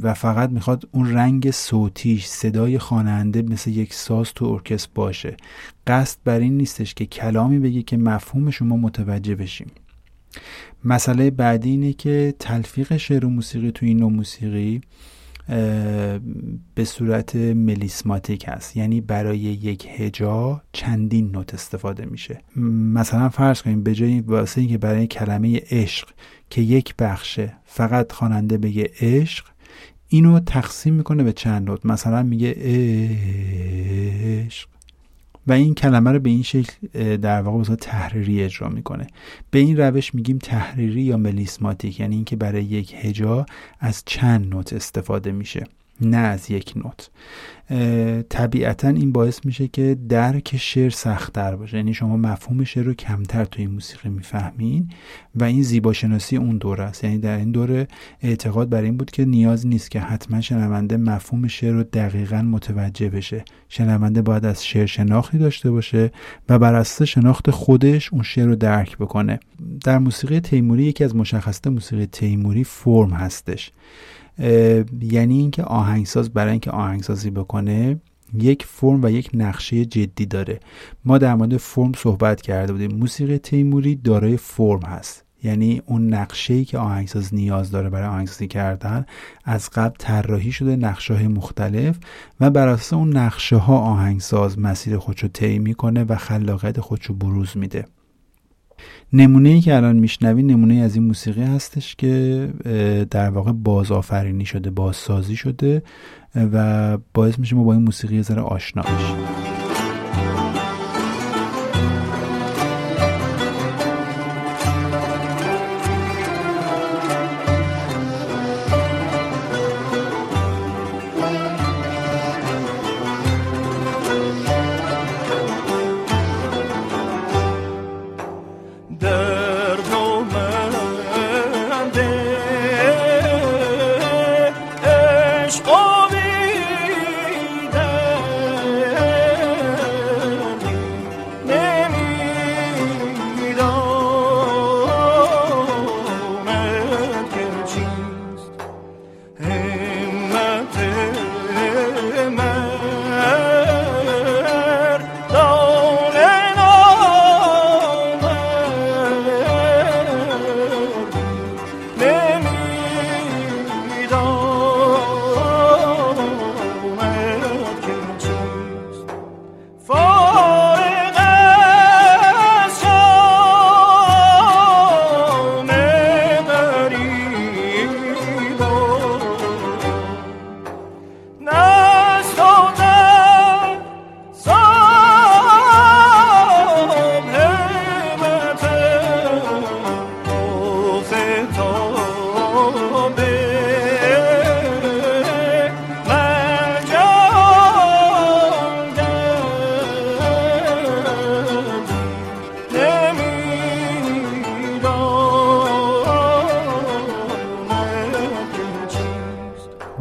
و 0.02 0.14
فقط 0.14 0.50
می‌خواد 0.50 0.90
اون 0.92 1.14
رنگ 1.14 1.52
صوتیش 1.52 2.26
صدای 2.26 2.80
خواننده 2.80 3.42
مثل 3.42 3.72
یک 3.72 3.94
ساز 3.94 4.34
تو 4.34 4.46
ارکستر 4.46 4.92
باشه. 4.96 5.38
قصد 5.88 6.18
بر 6.24 6.40
این 6.40 6.58
نیستش 6.58 6.94
که 6.94 7.06
کلامی 7.06 7.60
بگه 7.60 7.82
که 7.82 7.98
مفهوم 7.98 8.50
شما 8.50 8.78
متوجه 8.78 9.36
بشیم. 9.36 9.68
مسئله 10.84 11.32
بعدی 11.32 11.70
اینه 11.70 11.94
که 11.94 12.34
تلفیق 12.40 12.98
شعر 12.98 13.26
و 13.26 13.30
موسیقی 13.30 13.72
تو 13.72 13.86
این 13.86 13.98
نوع 13.98 14.12
موسیقی 14.12 14.82
به 16.76 16.86
صورت 16.86 17.36
ملیسماتیک 17.36 18.46
هست. 18.48 18.78
یعنی 18.78 19.02
برای 19.02 19.40
یک 19.40 19.88
هجا 19.90 20.62
چندین 20.74 21.32
نوت 21.32 21.54
استفاده 21.54 22.06
میشه. 22.06 22.42
مثلا 22.94 23.30
فرض 23.30 23.62
کنیم 23.62 23.84
به 23.84 23.96
جای 23.96 24.20
واسه 24.20 24.62
اینکه 24.62 24.78
برای 24.78 25.08
کلمه 25.08 25.62
عشق 25.72 26.10
که 26.50 26.62
یک 26.62 26.96
بخشه 27.00 27.54
فقط 27.66 28.12
خواننده 28.12 28.58
بگه 28.58 28.90
عشق 29.02 29.46
اینو 30.08 30.40
تقسیم 30.40 30.94
می‌کنه 30.94 31.24
به 31.24 31.34
چند 31.34 31.70
نوت. 31.70 31.86
مثلا 31.86 32.24
میگه 32.24 32.56
عشق. 34.46 34.70
و 35.50 35.52
این 35.52 35.74
کلمه 35.74 36.12
رو 36.12 36.20
به 36.20 36.30
این 36.30 36.44
شکل 36.44 36.74
در 37.18 37.42
واقع 37.42 37.60
بسیار 37.60 37.78
تحریری 37.78 38.44
اجرا 38.44 38.70
می‌کنه. 38.70 39.08
به 39.52 39.60
این 39.60 39.78
روش 39.78 40.16
میگیم 40.16 40.38
تحریری 40.38 41.02
یا 41.02 41.18
ملیسماتیک 41.18 42.00
یعنی 42.00 42.16
اینکه 42.16 42.36
برای 42.36 42.64
یک 42.64 42.96
هجا 42.98 43.46
از 43.80 44.04
چند 44.06 44.50
نوت 44.56 44.74
استفاده 44.74 45.32
میشه. 45.32 45.64
نه 46.02 46.18
از 46.18 46.52
یک 46.52 46.74
نوت. 46.76 47.10
طبیعتا 48.30 48.88
این 48.88 49.12
باعث 49.12 49.46
میشه 49.46 49.68
که 49.68 49.98
درک 50.10 50.58
شعر 50.58 50.90
سختتر 50.90 51.56
باشه. 51.56 51.78
یعنی 51.78 51.94
شما 51.94 52.18
مفهوم 52.18 52.64
شعر 52.64 52.84
رو 52.84 52.94
کمتر 52.94 53.46
توی 53.46 53.68
موسیقی 53.68 54.10
می‌فهمین 54.10 54.90
و 55.36 55.44
این 55.44 55.64
زیباشناسی 55.64 56.38
اون 56.38 56.58
دوره 56.58 56.84
است. 56.84 57.04
یعنی 57.04 57.18
در 57.18 57.38
این 57.38 57.52
دوره 57.52 57.88
اعتقاد 58.22 58.70
بر 58.70 58.82
این 58.82 58.98
بود 58.98 59.12
که 59.12 59.26
نیاز 59.26 59.68
نیست 59.68 59.92
که 59.92 60.00
حتما 60.00 60.42
شنونده 60.42 60.98
مفهوم 60.98 61.48
شعر 61.48 61.74
رو 61.74 61.84
دقیقا 61.84 62.42
متوجه 62.42 63.10
بشه. 63.10 63.46
شنونده 63.70 64.22
باید 64.22 64.46
از 64.46 64.66
شعر 64.66 64.86
شناختی 64.86 65.38
داشته 65.38 65.72
باشه 65.72 66.12
و 66.50 66.60
بر 66.60 66.74
اساس 66.74 67.08
شناخت 67.08 67.52
خودش 67.52 68.14
اون 68.14 68.24
شعر 68.24 68.46
رو 68.46 68.56
درک 68.56 68.98
بکنه. 68.98 69.40
در 69.84 69.98
موسیقی 69.98 70.40
تیموری 70.40 70.84
یکی 70.84 71.04
از 71.04 71.16
مشخصات 71.16 71.68
موسیقی 71.68 72.06
تیموری 72.06 72.64
فرم 72.64 73.10
هستش. 73.10 73.72
یعنی 75.02 75.40
اینکه 75.40 75.64
آهنگساز 75.64 76.30
برای 76.30 76.52
اینکه 76.52 76.72
آهنگسازی 76.72 77.30
بکنه 77.30 78.02
یک 78.34 78.66
فرم 78.66 79.04
و 79.04 79.10
یک 79.10 79.30
نقشه 79.34 79.86
جدی 79.86 80.26
داره. 80.26 80.60
ما 81.06 81.18
در 81.18 81.36
مورد 81.36 81.58
فرم 81.58 81.92
صحبت 81.98 82.42
کرده 82.42 82.74
بودیم. 82.74 82.92
موسیقی 82.92 83.38
تیموری 83.38 83.96
دارای 83.96 84.38
فرم 84.38 84.82
هست. 84.82 85.24
یعنی 85.44 85.82
اون 85.86 86.14
نقشه 86.14 86.54
ای 86.54 86.66
که 86.66 86.78
آهنگساز 86.78 87.34
نیاز 87.34 87.72
داره 87.72 87.90
برای 87.90 88.08
آهنگسازی 88.08 88.48
کردن 88.48 89.06
از 89.46 89.70
قبل 89.70 89.96
طراحی 90.00 90.52
شده 90.52 90.76
نقشه 90.76 91.14
های 91.14 91.28
مختلف 91.28 91.98
و 92.40 92.50
بر 92.50 92.68
اساس 92.68 92.94
اون 92.94 93.18
نقشه 93.18 93.56
ها 93.56 93.78
آهنگساز 93.78 94.60
مسیر 94.60 94.98
خودشو 94.98 95.28
طی 95.28 95.60
می‌کنه 95.60 96.04
و 96.04 96.16
خلاقیت 96.16 96.80
خودشو 96.80 97.14
بروز 97.14 97.58
میده. 97.58 97.86
نمونه 99.14 99.50
ای 99.50 99.62
که 99.62 99.76
الان 99.76 99.96
میشنوی 99.96 100.44
نمونه 100.44 100.76
از 100.76 100.96
این 100.96 101.04
موسیقی 101.04 101.44
هستش 101.44 101.96
که 101.96 102.50
در 103.12 103.30
واقع 103.30 103.52
بازآفرینی 103.52 104.46
شده 104.46 104.70
بازسازی 104.70 105.36
شده 105.36 105.84
و 106.36 106.98
باعث 107.14 107.40
میشه 107.40 107.56
ما 107.56 107.64
با 107.64 107.74
این 107.74 107.82
موسیقی 107.82 108.22
ذره 108.22 108.42
آشنا 108.42 108.82
بشیم. 108.82 109.49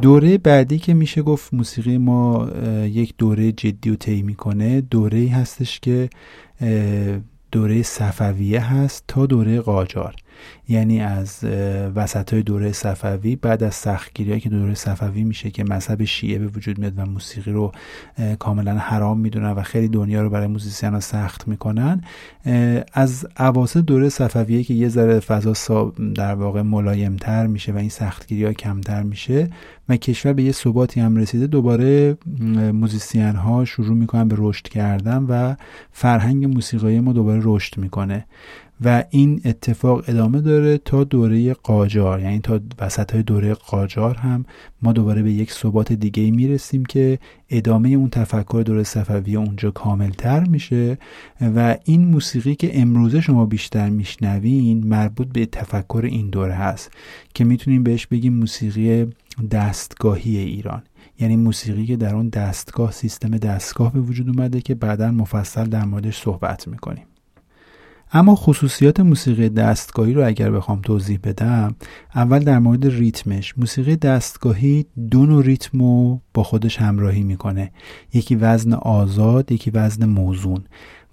دوره 0.03 0.39
بعدی 0.39 0.79
که 0.79 0.95
میشه 0.95 1.23
گفت 1.23 1.55
موسیقی 1.55 1.99
ما 1.99 2.49
یک 2.85 3.15
دوره 3.19 3.53
جدی 3.53 3.91
و 3.91 3.97
طی 3.97 4.23
می‌کنه 4.23 4.81
دوره 4.81 5.29
هستش 5.29 5.81
که 5.81 6.11
دوره 7.53 7.83
صفویه 7.83 8.61
هست 8.61 9.05
تا 9.09 9.27
دوره 9.27 9.61
قاجار. 9.61 10.15
یعنی 10.69 11.01
از 11.01 11.45
وسط 11.95 12.33
های 12.33 12.43
دوره 12.43 12.73
صفوی 12.73 13.37
بعد 13.37 13.63
از 13.63 13.75
سختگیری 13.75 14.41
که 14.41 14.49
دوره 14.49 14.75
صفوی 14.75 15.25
میشه 15.25 15.51
که 15.51 15.65
مذهب 15.65 16.05
شیعه 16.05 16.39
به 16.39 16.47
وجود 16.47 16.79
میاد 16.79 16.93
و 16.97 17.07
موسیقی 17.07 17.53
رو 17.53 17.73
کاملا 18.39 18.75
حرام 18.75 19.21
می‌دونن 19.21 19.51
و 19.51 19.63
خیلی 19.63 19.89
دنیا 19.89 20.23
رو 20.23 20.31
برای 20.31 20.47
موسیسین 20.47 20.95
ها 20.95 21.01
سخت 21.01 21.49
می‌کنن. 21.49 22.03
از 22.93 23.27
عواسط 23.37 23.81
دوره 23.81 24.09
صفویه 24.09 24.65
که 24.65 24.75
یه 24.75 24.89
ذره 24.89 25.21
فضا 25.21 25.93
در 26.15 26.35
واقع 26.35 26.63
ملایمتر 26.63 27.47
میشه 27.47 27.73
و 27.73 27.77
این 27.77 27.89
سختگیری 27.89 28.45
ها 28.45 28.53
کمتر 28.53 29.03
میشه 29.03 29.51
و 29.89 29.97
کشور 29.97 30.33
به 30.33 30.43
یه 30.43 30.53
ثباتی 30.53 31.01
هم 31.01 31.17
رسیده 31.17 31.47
دوباره 31.47 32.17
موزیسین 32.73 33.37
ها 33.37 33.65
شروع 33.65 33.97
می‌کنن 33.97 34.29
به 34.29 34.37
رشد 34.39 34.69
کردن 34.69 35.23
و 35.29 35.55
فرهنگ 35.93 36.45
موسیقی 36.45 37.01
ما 37.01 37.13
دوباره 37.13 37.41
رشد 37.45 37.79
می‌کنه. 37.79 38.25
و 38.85 39.05
این 39.11 39.41
اتفاق 39.45 40.05
ادامه 40.09 40.41
داره 40.41 40.79
تا 40.79 41.05
دوره 41.05 41.55
قاجار. 41.55 42.21
یعنی 42.21 42.39
تا 42.39 42.61
وسط 42.79 43.13
های 43.13 43.23
دوره 43.23 43.55
قاجار 43.55 44.15
هم 44.15 44.45
ما 44.83 44.93
دوباره 44.93 45.23
به 45.23 45.33
یک 45.33 45.53
ثبات 45.53 45.93
دیگه 45.93 46.31
می‌رسیم 46.31 46.85
که 46.85 47.19
ادامه 47.51 47.89
اون 47.89 48.11
تفکر 48.11 48.63
دوره 48.67 48.83
صفویه 48.83 49.39
اونجا 49.39 49.71
کاملتر 49.71 50.45
میشه 50.45 50.99
و 51.41 51.77
این 51.85 52.05
موسیقی 52.05 52.55
که 52.55 52.81
امروزه 52.81 53.21
شما 53.21 53.47
بیشتر 53.47 53.89
میشنوین 53.89 54.87
مربوط 54.87 55.29
به 55.29 55.47
تفکر 55.47 56.03
این 56.05 56.31
دوره 56.31 56.55
هست 56.55 56.91
که 57.35 57.45
می‌تونیم 57.45 57.83
بهش 57.83 58.07
بگیم 58.07 58.35
موسیقی 58.35 59.07
دستگاهی 59.51 60.37
ایران. 60.37 60.83
یعنی 61.21 61.37
موسیقی 61.37 61.87
که 61.87 61.97
در 61.97 62.15
اون 62.15 62.29
دستگاه 62.29 62.93
سیستم 62.93 63.39
دستگاه 63.39 63.93
به 63.93 64.01
وجود 64.01 64.29
اومده 64.29 64.61
که 64.61 64.75
بعدا 64.75 65.11
مفصل 65.11 65.65
در 65.65 65.85
موردش 65.85 66.23
صحبت 66.23 66.69
می‌کنیم. 66.69 67.05
اما 68.13 68.35
خصوصیات 68.35 69.01
موسیقی 69.01 69.49
دستگاهی 69.49 70.13
رو 70.13 70.27
اگر 70.27 70.51
بخوام 70.51 70.81
توضیح 70.81 71.19
بدم 71.25 71.75
اول 72.15 72.39
در 72.39 72.59
مورد 72.59 72.87
ریتمش. 72.87 73.59
موسیقی 73.59 73.97
دستگاهی 73.97 74.87
دو 75.11 75.27
نوع 75.27 75.45
ریتم 75.45 75.79
رو 75.79 76.21
با 76.35 76.43
خودش 76.43 76.77
همراهی 76.77 77.23
می‌کنه. 77.23 77.71
یکی 78.15 78.37
وزن 78.37 78.73
آزاد 78.73 79.53
یکی 79.53 79.71
وزن 79.71 80.05
موزون. 80.05 80.65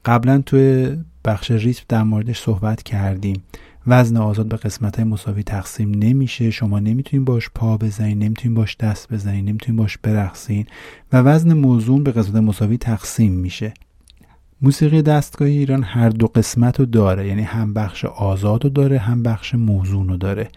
قبلا 0.05 0.41
توی 0.45 0.97
بخش 1.25 1.51
ریتم 1.51 1.83
در 1.89 2.03
موردش 2.03 2.39
صحبت 2.41 2.83
کردیم. 2.83 3.43
وزن 3.87 4.17
آزاد 4.17 4.47
به 4.47 4.57
قسمت 4.57 4.95
های 4.95 5.05
مساوی 5.05 5.43
تقسیم 5.43 5.91
نمیشه. 5.91 6.51
شما 6.51 6.79
نمی‌تونین 6.79 7.25
باش 7.25 7.49
پا 7.55 7.77
بزنین 7.77 8.19
نمی‌تونین 8.19 8.55
باش 8.55 8.77
دست 8.77 9.13
بزنین 9.13 9.45
نمی‌تونین 9.45 9.77
باش 9.77 9.97
برقصین 9.97 10.65
و 11.13 11.21
وزن 11.21 11.53
موزون 11.53 12.03
به 12.03 12.11
قسمت 12.11 12.35
مساوی 12.35 12.77
تقسیم 12.77 13.31
میشه. 13.31 13.73
موسیقی 14.61 15.01
دستگاهی 15.01 15.57
ایران 15.57 15.83
هر 15.83 16.09
دو 16.09 16.27
قسمت 16.27 16.79
رو 16.79 16.85
داره. 16.85 17.27
یعنی 17.27 17.41
هم 17.41 17.73
بخش 17.73 18.05
آزاد 18.05 18.63
رو 18.63 18.69
داره 18.69 18.97
هم 18.97 19.23
بخش 19.23 19.55
موزون 19.55 20.09
رو 20.09 20.17
داره. 20.17 20.49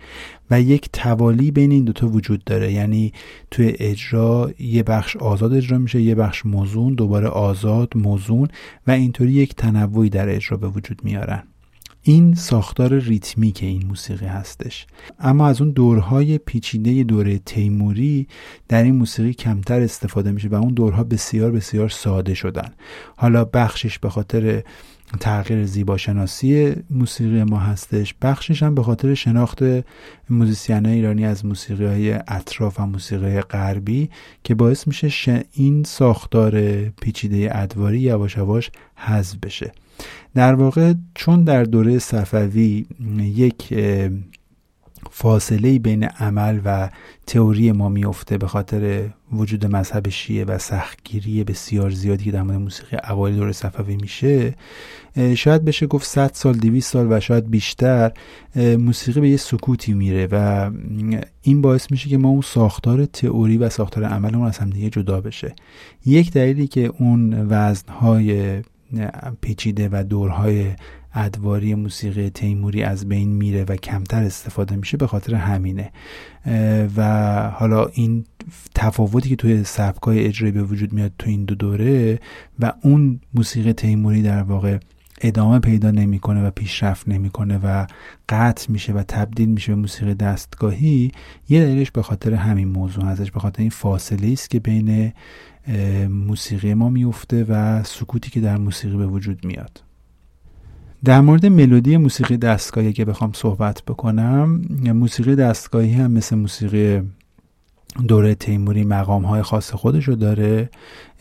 و 0.50 0.60
یک 0.60 0.88
توالی 0.92 1.50
بین 1.50 1.70
این 1.70 1.84
دوتا 1.84 2.08
وجود 2.08 2.44
داره. 2.44 2.72
یعنی 2.72 3.12
توی 3.50 3.74
اجرا 3.78 4.50
یه 4.58 4.82
بخش 4.82 5.16
آزاد 5.16 5.54
اجرا 5.54 5.78
میشه 5.78 6.00
یه 6.00 6.14
بخش 6.14 6.46
موزون 6.46 6.94
دوباره 6.94 7.28
آزاد 7.28 7.92
موزون 7.96 8.48
و 8.86 8.90
اینطوری 8.90 9.32
یک 9.32 9.54
تنوعی 9.54 10.10
در 10.10 10.28
اجرا 10.28 10.56
به 10.56 10.68
وجود 10.68 11.00
میارن. 11.04 11.42
این 12.08 12.34
ساختار 12.34 12.98
ریتمیک 12.98 13.58
این 13.62 13.86
موسیقی 13.86 14.26
هستش. 14.26 14.86
اما 15.18 15.48
از 15.48 15.60
اون 15.60 15.70
دورهای 15.70 16.38
پیچیده 16.38 17.04
دوره 17.04 17.38
تیموری 17.38 18.28
در 18.68 18.82
این 18.82 18.94
موسیقی 18.94 19.34
کمتر 19.34 19.80
استفاده 19.80 20.32
میشه 20.32 20.48
و 20.48 20.54
اون 20.54 20.74
دورها 20.74 21.04
بسیار 21.04 21.50
بسیار 21.50 21.88
ساده 21.88 22.34
شدن. 22.34 22.72
حالا 23.16 23.44
بخشش 23.44 23.98
به 23.98 24.10
خاطر 24.10 24.62
تغییر 25.20 25.64
زیباشناسی 25.64 26.74
موسیقی 26.90 27.44
ما 27.44 27.58
هستش 27.58 28.14
بخشش 28.22 28.62
هم 28.62 28.74
به 28.74 28.82
خاطر 28.82 29.14
شناخت 29.14 29.62
موزیسین 30.30 30.86
ایرانی 30.86 31.24
از 31.26 31.46
موسیقی 31.46 31.86
های 31.86 32.12
اطراف 32.12 32.80
و 32.80 32.86
موسیقی 32.86 33.40
غربی 33.40 34.10
که 34.44 34.54
باعث 34.54 34.86
میشه 34.86 35.44
این 35.52 35.84
ساختار 35.84 36.82
پیچیده 36.88 37.50
ادواری 37.52 38.00
یواش 38.00 38.36
یواش 38.36 38.70
حذف 38.96 39.36
بشه. 39.42 39.72
در 40.34 40.54
واقع 40.54 40.94
چون 41.14 41.44
در 41.44 41.64
دوره 41.64 41.98
صفوی 41.98 42.86
یک 43.20 43.74
فاصله 45.10 45.78
بین 45.78 46.04
عمل 46.04 46.60
و 46.64 46.90
تئوری 47.26 47.72
ما 47.72 47.88
میفته 47.88 48.38
به 48.38 48.46
خاطر 48.46 49.10
وجود 49.32 49.66
مذهب 49.66 50.08
شیعه 50.08 50.44
و 50.44 50.58
سختگیری 50.58 51.44
بسیار 51.44 51.90
زیادی 51.90 52.24
که 52.24 52.30
در 52.30 52.42
مورد 52.42 52.58
موسیقی 52.58 52.96
اوایل 53.10 53.36
دور 53.36 53.52
صفوی 53.52 53.96
میشه 53.96 54.54
شاید 55.36 55.64
بشه 55.64 55.86
گفت 55.86 56.06
100 56.06 56.30
سال 56.34 56.54
200 56.54 56.92
سال 56.92 57.06
و 57.12 57.20
شاید 57.20 57.50
بیشتر 57.50 58.12
موسیقی 58.56 59.20
به 59.20 59.28
یه 59.28 59.36
سکوتی 59.36 59.92
میره 59.92 60.28
و 60.30 60.70
این 61.42 61.62
باعث 61.62 61.90
میشه 61.90 62.08
که 62.08 62.18
ما 62.18 62.28
اون 62.28 62.40
ساختار 62.40 63.04
تئوری 63.06 63.58
و 63.58 63.68
ساختار 63.68 64.04
عملمون 64.04 64.46
از 64.46 64.58
هم 64.58 64.70
دیگه 64.70 64.90
جدا 64.90 65.20
بشه. 65.20 65.54
یک 66.06 66.32
دلیلی 66.32 66.66
که 66.66 66.92
اون 66.98 67.46
وزنهای 67.48 68.62
پیچیده 69.40 69.88
و 69.92 70.04
دورهای 70.08 70.66
ادواری 71.14 71.74
موسیقی 71.74 72.30
تیموری 72.30 72.82
از 72.82 73.08
بین 73.08 73.28
میره 73.28 73.64
و 73.64 73.76
کمتر 73.76 74.22
استفاده 74.22 74.76
میشه 74.76 74.96
به 74.96 75.06
خاطر 75.06 75.34
همینه. 75.34 75.92
و 76.96 77.50
حالا 77.54 77.86
این 77.86 78.24
تفاوتی 78.74 79.28
که 79.28 79.36
توی 79.36 79.64
سبکای 79.64 80.26
اجرایی 80.26 80.52
به 80.52 80.62
وجود 80.62 80.92
میاد 80.92 81.12
تو 81.18 81.30
این 81.30 81.44
دو 81.44 81.54
دوره 81.54 82.18
و 82.58 82.72
اون 82.82 83.20
موسیقی 83.34 83.72
تیموری 83.72 84.22
در 84.22 84.42
واقع 84.42 84.78
ادامه 85.20 85.58
پیدا 85.58 85.90
نمی‌کنه 85.90 86.46
و 86.46 86.50
پیشرفت 86.50 87.08
نمی‌کنه 87.08 87.58
و 87.58 87.86
قطع 88.28 88.72
میشه 88.72 88.92
و 88.92 89.02
تبدیل 89.02 89.48
میشه 89.48 89.72
به 89.72 89.80
موسیقی 89.80 90.14
دستگاهی 90.14 91.12
یه 91.48 91.64
دلیلش 91.64 91.90
به 91.90 92.02
خاطر 92.02 92.34
همین 92.34 92.68
موضوع 92.68 93.04
هستش 93.04 93.30
به 93.30 93.40
خاطر 93.40 93.60
این 93.60 93.70
فاصله 93.70 94.32
است 94.32 94.50
که 94.50 94.60
بین 94.60 95.12
موسیقی 96.08 96.74
ما 96.74 96.90
میفته 96.90 97.44
و 97.48 97.82
سکوتی 97.82 98.30
که 98.30 98.40
در 98.40 98.56
موسیقی 98.56 98.96
به 98.96 99.06
وجود 99.06 99.44
میاد. 99.44 99.82
در 101.04 101.20
مورد 101.20 101.46
ملودی 101.46 101.96
موسیقی 101.96 102.36
دستگاهی 102.36 102.92
که 102.92 103.04
بخوام 103.04 103.32
صحبت 103.32 103.82
بکنم 103.82 104.62
موسیقی 104.94 105.36
دستگاهی 105.36 105.92
هم 105.92 106.10
مثل 106.10 106.36
موسیقی 106.36 107.02
دوره 108.06 108.34
تیموری 108.34 108.84
مقام 108.84 109.24
های 109.24 109.42
خاص 109.42 109.72
خودشو 109.72 110.12
داره 110.12 110.70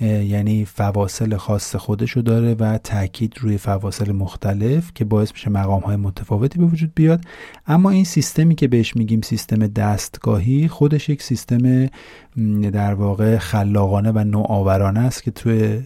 یعنی 0.01 0.65
فواصل 0.65 1.37
خاص 1.37 1.75
خودشو 1.75 2.21
داره 2.21 2.53
و 2.53 2.77
تاکید 2.77 3.33
روی 3.39 3.57
فواصل 3.57 4.11
مختلف 4.11 4.91
که 4.95 5.05
باعث 5.05 5.31
میشه 5.33 5.49
مقام 5.49 5.81
های 5.81 5.95
متفاوتی 5.95 6.59
به 6.59 6.65
وجود 6.65 6.91
بیاد. 6.95 7.21
اما 7.67 7.89
این 7.89 8.03
سیستمی 8.03 8.55
که 8.55 8.67
بهش 8.67 8.95
میگیم 8.95 9.21
سیستم 9.21 9.67
دستگاهی 9.67 10.67
خودش 10.67 11.09
یک 11.09 11.23
سیستم 11.23 11.89
در 12.73 12.93
واقع 12.93 13.37
خلاقانه 13.37 14.11
و 14.11 14.19
نوآورانه 14.19 14.99
است 14.99 15.23
که 15.23 15.31
توی 15.31 15.79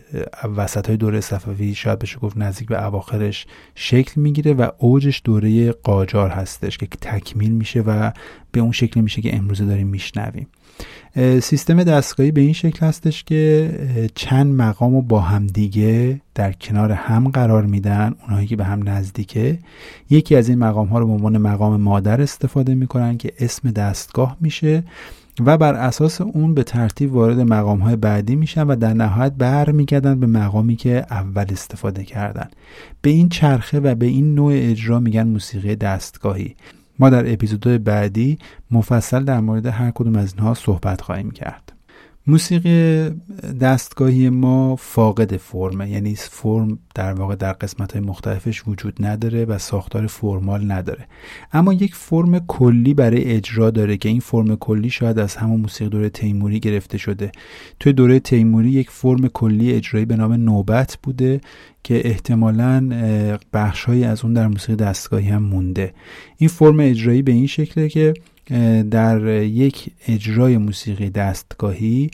وسط 0.58 0.88
های 0.88 0.98
دوره 0.98 1.22
صفوی 1.22 1.76
شاید 1.76 2.00
بشه 2.00 2.20
گفت 2.20 2.38
نزدیک 2.38 2.68
به 2.68 2.86
اواخرش 2.86 3.46
شکل 3.76 4.22
می‌گیره 4.22 4.54
و 4.54 4.70
اوجش 4.78 5.22
دوره 5.24 5.72
قاجار 5.72 6.30
هستش 6.30 6.78
که 6.78 6.86
تکمیل 6.86 7.52
میشه 7.52 7.82
و 7.82 8.12
به 8.52 8.60
اون 8.60 8.72
شکلی 8.72 9.04
میشه 9.04 9.22
که 9.22 9.36
امروزه 9.36 9.66
داریم 9.66 9.88
میشنویم. 9.88 10.48
سیستم 11.42 11.84
دستگاهی 11.84 12.32
به 12.32 12.42
این 12.42 12.54
شکل 12.54 12.86
هستش 12.86 13.24
که 13.24 13.72
چند 14.16 14.56
مقام 14.56 14.96
رو 14.96 15.02
با 15.02 15.20
هم 15.20 15.48
دیگه 15.48 16.22
در 16.36 16.52
کنار 16.52 16.92
هم 16.92 17.28
قرار 17.28 17.66
میدن 17.66 18.16
اونایی 18.28 18.48
که 18.48 18.56
به 18.56 18.64
هم 18.64 18.90
نزدیکه. 18.90 19.60
یکی 20.10 20.36
از 20.36 20.50
این 20.50 20.60
مقام 20.60 20.88
ها 20.88 21.00
رو 21.00 21.08
به 21.08 21.14
عنوان 21.14 21.38
مقام 21.38 21.82
مادر 21.82 22.22
استفاده 22.22 22.76
می‌کنن 22.76 23.18
که 23.18 23.34
اسم 23.40 23.72
دستگاه 23.72 24.38
میشه 24.42 24.84
و 25.46 25.58
بر 25.58 25.74
اساس 25.74 26.22
اون 26.22 26.54
به 26.54 26.64
ترتیب 26.64 27.14
وارد 27.14 27.40
مقام 27.40 27.80
های 27.80 27.96
بعدی 27.96 28.36
میشن 28.36 28.64
و 28.64 28.76
در 28.76 28.94
نهایت 28.94 29.34
برمیگردن 29.34 30.20
به 30.20 30.28
مقامی 30.28 30.76
که 30.76 31.06
اول 31.10 31.46
استفاده 31.52 32.04
کردن. 32.04 32.48
به 33.02 33.10
این 33.10 33.30
چرخه 33.30 33.80
و 33.80 33.96
به 33.96 34.06
این 34.06 34.36
نوع 34.36 34.54
اجرا 34.56 35.00
میگن 35.00 35.28
موسیقی 35.28 35.76
دستگاهی. 35.76 36.56
ما 37.02 37.10
در 37.10 37.34
اپیزودهای 37.34 37.78
بعدی 37.78 38.38
مفصل 38.72 39.24
در 39.24 39.40
مورد 39.40 39.66
هر 39.66 39.92
کدوم 39.92 40.16
از 40.16 40.34
اینها 40.34 40.54
صحبت 40.54 41.02
خواهیم 41.02 41.32
کرد. 41.32 41.74
موسیقی 42.28 43.10
دستگاهی 43.62 44.30
ما 44.30 44.76
فاقد 44.76 45.38
فرمه. 45.38 45.90
یعنی 45.90 46.16
فرم 46.16 46.80
در 46.96 47.14
واقع 47.14 47.36
در 47.36 47.54
قسمت 47.54 47.94
های 47.94 48.02
مختلفش 48.02 48.68
وجود 48.68 49.06
نداره 49.06 49.46
و 49.46 49.58
ساختار 49.58 50.08
فرمال 50.08 50.72
نداره. 50.72 51.08
اما 51.54 51.74
یک 51.74 51.96
فرم 51.96 52.40
کلی 52.40 52.94
برای 52.94 53.24
اجرا 53.24 53.72
داره 53.72 53.98
که 53.98 54.10
این 54.10 54.20
فرم 54.20 54.56
کلی 54.56 54.90
شاید 54.90 55.20
از 55.20 55.36
همون 55.36 55.60
موسیقی 55.60 55.90
دوره 55.90 56.10
تیموری 56.10 56.60
گرفته 56.60 56.98
شده. 56.98 57.32
توی 57.80 57.94
دوره 57.94 58.20
تیموری 58.20 58.72
یک 58.72 58.90
فرم 58.90 59.28
کلی 59.28 59.74
اجرایی 59.74 60.06
به 60.06 60.16
نام 60.16 60.34
نوبت 60.34 60.98
بوده 61.04 61.42
که 61.84 62.08
احتمالا 62.08 62.90
بخشهایی 63.54 64.04
از 64.04 64.24
اون 64.24 64.34
در 64.34 64.48
موسیقی 64.48 64.76
دستگاهی 64.76 65.30
هم 65.30 65.44
مونده. 65.44 65.94
این 66.38 66.50
فرم 66.50 66.80
اجرایی 66.80 67.22
به 67.22 67.32
این 67.32 67.48
شکله 67.48 67.90
که 67.90 68.14
در 68.92 69.28
یک 69.44 69.92
اجرای 70.08 70.58
موسیقی 70.58 71.10
دستگاهی 71.10 72.12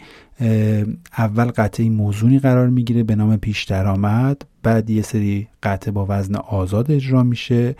اول 1.17 1.45
قطعه 1.45 1.89
موزونی 1.89 2.39
قرار 2.39 2.69
می‌گیره 2.69 3.03
به 3.03 3.15
نام 3.15 3.37
پیش 3.37 3.63
درآمد 3.63 4.41
بعد 4.63 4.89
یه 4.89 5.01
سری 5.01 5.47
قطعه 5.63 5.91
با 5.91 6.05
وزن 6.09 6.35
آزاد 6.35 6.91
اجرا 6.91 7.23
میشه 7.23 7.75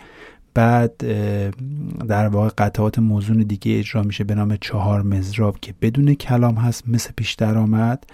بعد 0.54 0.96
در 2.08 2.28
واقع 2.28 2.48
قطعات 2.58 2.98
موزون 2.98 3.36
دیگه 3.36 3.78
اجرا 3.78 4.02
میشه 4.02 4.24
به 4.24 4.34
نام 4.34 4.56
چهار 4.56 5.02
مزراب 5.02 5.58
که 5.60 5.74
بدون 5.82 6.14
کلام 6.14 6.54
هست 6.54 6.88
مثل 6.88 7.10
پیش 7.16 7.34
درآمد. 7.34 8.04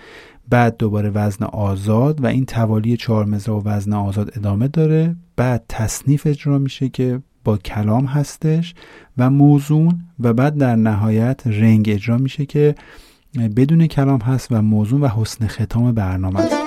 بعد 0.48 0.76
دوباره 0.76 1.10
وزن 1.10 1.44
آزاد 1.44 2.24
و 2.24 2.26
این 2.26 2.44
توالی 2.44 2.96
چهار 2.96 3.24
مزراب 3.24 3.66
و 3.66 3.68
وزن 3.68 3.92
آزاد 3.92 4.32
ادامه 4.36 4.68
داره. 4.68 5.16
بعد 5.36 5.64
تصنیف 5.68 6.26
اجرا 6.26 6.58
میشه 6.58 6.88
که 6.88 7.20
با 7.44 7.56
کلام 7.56 8.04
هستش 8.04 8.74
و 9.18 9.30
موزون 9.30 10.00
و 10.20 10.32
بعد 10.32 10.56
در 10.56 10.76
نهایت 10.76 11.42
رنگ 11.46 11.88
اجرا 11.88 12.18
میشه 12.18 12.46
که 12.46 12.74
بدون 13.56 13.86
کلام 13.86 14.20
هست 14.20 14.52
و 14.52 14.62
موزون 14.62 15.00
و 15.00 15.08
حسن 15.08 15.46
ختام 15.46 15.92
برنامه 15.92 16.40
است. 16.40 16.63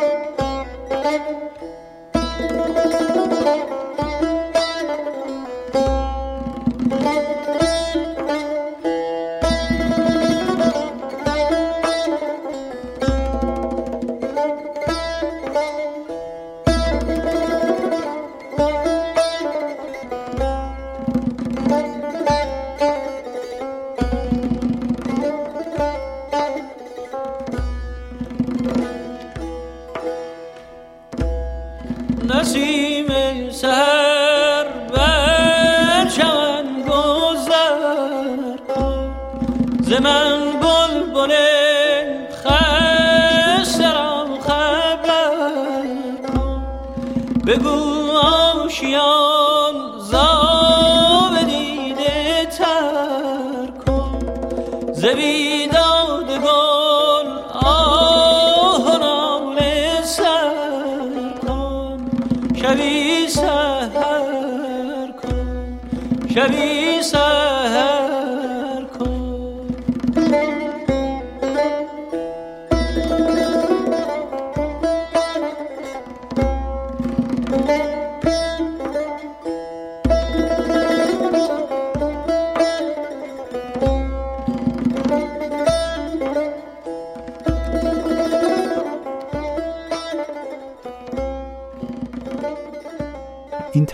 غبي 55.08 55.57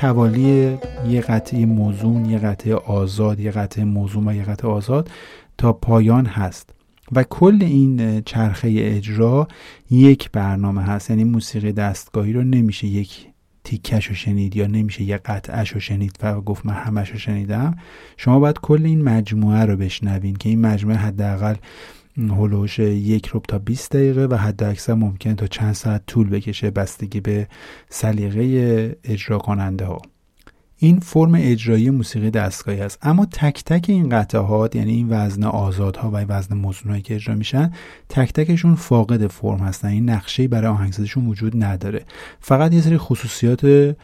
توالی 0.04 0.78
یه 1.10 1.22
قطعه 1.22 1.66
موزون 1.66 2.26
یه 2.26 2.38
قطعه 2.38 2.76
آزاد 2.76 3.40
یه 3.40 3.52
قطعه 3.52 3.86
موزون 3.86 4.28
و 4.28 4.36
یه 4.36 4.44
قطعه 4.44 4.72
آزاد 4.72 5.12
تا 5.58 5.74
پایان 5.74 6.26
هست. 6.26 6.70
و 7.12 7.24
کل 7.24 7.58
این 7.62 8.22
چرخه 8.22 8.74
اجرا 8.78 9.48
یک 9.92 10.32
برنامه 10.32 10.84
هست. 10.84 11.10
یعنی 11.10 11.24
موسیقی 11.24 11.72
دستگاهی 11.72 12.34
رو 12.34 12.44
نمیشه 12.44 12.88
یک 12.88 13.28
تیکش 13.64 14.06
رو 14.06 14.16
شنید 14.16 14.56
یا 14.56 14.68
نمیشه 14.68 15.04
یه 15.04 15.18
قطعش 15.18 15.70
رو 15.70 15.80
شنید. 15.80 16.18
و 16.24 16.42
گفت 16.42 16.66
من 16.66 16.74
همش 16.74 17.10
رو 17.10 17.18
شنیدم. 17.18 17.76
شما 18.18 18.40
باید 18.40 18.60
کل 18.60 18.86
این 18.86 19.02
مجموعه 19.02 19.66
رو 19.66 19.78
بشنوین 19.78 20.36
که 20.36 20.50
این 20.50 20.62
مجموعه 20.62 20.98
حداقل 20.98 21.56
هلوش 22.18 22.80
یک 22.80 23.26
روب 23.26 23.44
تا 23.44 23.60
20 23.60 23.92
دقیقه 23.92 24.26
و 24.26 24.36
حد 24.36 24.64
اکثر 24.64 24.94
ممکن 24.94 25.36
تا 25.36 25.48
چند 25.48 25.74
ساعت 25.74 26.02
طول 26.08 26.30
بکشه 26.30 26.72
بستگی 26.72 27.20
به 27.20 27.48
سلیقه 27.90 28.98
اجرا 29.04 29.38
کننده 29.38 29.86
ها. 29.86 30.02
این 30.78 31.00
فرم 31.00 31.32
اجرایی 31.36 31.90
موسیقی 31.90 32.32
دستگاهی 32.32 32.82
است. 32.82 33.00
اما 33.02 33.26
تک 33.26 33.64
تک 33.64 33.86
این 33.90 34.10
قطعات 34.10 34.76
یعنی 34.76 34.94
این 34.94 35.08
وزن 35.10 35.44
آزادها 35.44 36.12
و 36.12 36.16
وزن 36.16 36.56
موزونهایی 36.56 37.02
که 37.02 37.16
اجرا 37.16 37.36
میشن 37.36 37.72
تک 38.10 38.34
تکشون 38.34 38.76
فاقد 38.76 39.28
فرم 39.28 39.60
هستن. 39.60 39.88
این 39.88 40.10
نقشه 40.10 40.48
برای 40.48 40.72
آهنگسازیشون 40.72 41.28
وجود 41.28 41.64
نداره. 41.64 42.06
فقط 42.40 42.74
یه 42.74 42.82
سری 42.82 42.98
خصوصیات 42.98 43.96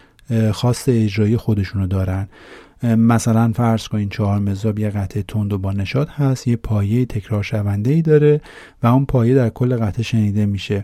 خاص 0.52 0.84
اجرایی 0.88 1.38
خودشونو 1.38 1.88
دارن. 1.88 2.28
مثلا 2.84 3.52
فرض 3.56 3.88
کنین 3.88 4.10
چهار 4.10 4.39
مزراب 4.39 4.80
یه 4.80 4.89
قطعه 4.89 5.24
تند 5.24 5.54
و 5.54 5.58
با 5.58 5.72
نشاد 5.72 6.10
هست 6.10 6.48
یه 6.48 6.56
پایه 6.56 7.06
تکرار 7.06 7.44
شونده 7.44 7.92
ای 7.92 8.02
داره 8.02 8.42
و 8.84 8.88
اون 8.88 9.06
پایه 9.06 9.36
در 9.36 9.50
کل 9.50 9.78
قطعه 9.78 10.04
شنیده 10.04 10.46
میشه 10.46 10.84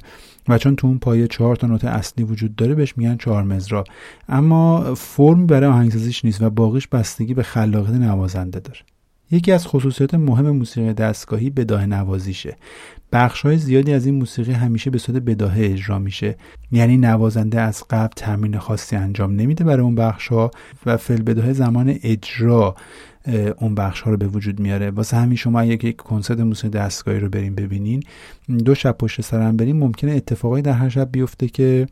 و 0.49 0.57
چون 0.57 0.75
تو 0.75 0.87
اون 0.87 0.99
پایه 0.99 1.27
چهار 1.27 1.55
تا 1.55 1.67
نوت 1.67 1.85
اصلی 1.85 2.23
وجود 2.23 2.55
داره 2.55 2.75
بهش 2.75 2.97
میگن 2.97 3.17
چهار 3.17 3.43
مزراب 3.43 3.87
اما 4.29 4.93
فرمی 4.95 5.45
برای 5.45 5.69
آهنگسازیش 5.69 6.25
نیست 6.25 6.41
و 6.41 6.49
باقیش 6.49 6.87
بستگی 6.87 7.33
به 7.33 7.43
خلاقیت 7.43 7.93
نوازنده 7.93 8.59
داره. 8.59 8.79
یکی 9.31 9.51
از 9.51 9.67
خصوصیات 9.67 10.13
مهم 10.13 10.49
موسیقی 10.49 10.93
دستگاهی 10.93 11.49
بداه 11.49 11.85
نوازیشه. 11.85 12.57
بخش 13.11 13.41
های 13.41 13.57
زیادی 13.57 13.93
از 13.93 14.05
این 14.05 14.15
موسیقی 14.15 14.51
همیشه 14.51 14.89
به 14.89 14.97
صورت 14.97 15.21
بداهه 15.21 15.59
اجرا 15.59 15.99
میشه. 15.99 16.35
یعنی 16.71 16.97
نوازنده 16.97 17.61
از 17.61 17.83
قبل 17.89 18.13
تمرین 18.15 18.59
خاصی 18.59 18.95
انجام 18.95 19.35
نمیده 19.35 19.63
برای 19.63 19.83
اون 19.83 19.95
بخش 19.95 20.27
ها 20.27 20.51
و 20.85 20.97
فل 20.97 21.21
بداهه 21.21 21.53
زمان 21.53 21.95
اجرا 22.03 22.75
اون 23.57 23.75
بخش 23.75 24.01
ها 24.01 24.11
رو 24.11 24.17
به 24.17 24.27
وجود 24.27 24.59
میاره. 24.59 24.89
واسه 24.91 25.17
همین 25.17 25.37
شما 25.37 25.65
یک 25.65 25.83
یک 25.83 25.95
کنسرت 25.95 26.39
موسیقی 26.39 26.69
دستگاهی 26.69 27.19
رو 27.19 27.29
بریم 27.29 27.55
ببینین 27.55 28.03
دو 28.65 28.75
شب 28.75 28.97
پشت 28.97 29.21
سرم 29.21 29.57
بریم 29.57 29.77
ممکنه 29.77 30.11
اتفاقی 30.11 30.61
در 30.61 30.73
هر 30.73 30.89
شب 30.89 31.11
بیفته 31.11 31.47
که 31.47 31.87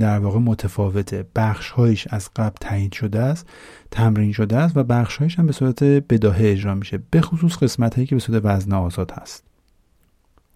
در 0.00 0.18
واقع 0.18 0.38
متفاوته. 0.38 1.24
بخش 1.36 1.70
هایش 1.70 2.06
از 2.10 2.30
قبل 2.36 2.56
تعیین 2.60 2.90
شده 2.90 3.20
است 3.20 3.46
تمرین 3.90 4.32
شده 4.32 4.56
است 4.56 4.76
و 4.76 4.84
بخش 4.84 5.16
هایش 5.16 5.38
هم 5.38 5.46
به 5.46 5.52
صورت 5.52 5.84
بداهه 5.84 6.40
اجرا 6.40 6.74
میشه. 6.74 6.98
به 7.10 7.20
خصوص 7.20 7.56
قسمت 7.56 7.94
هایی 7.94 8.06
که 8.06 8.14
به 8.14 8.20
صورت 8.20 8.42
وزن 8.44 8.72
آزاد 8.72 9.10
هست. 9.10 9.45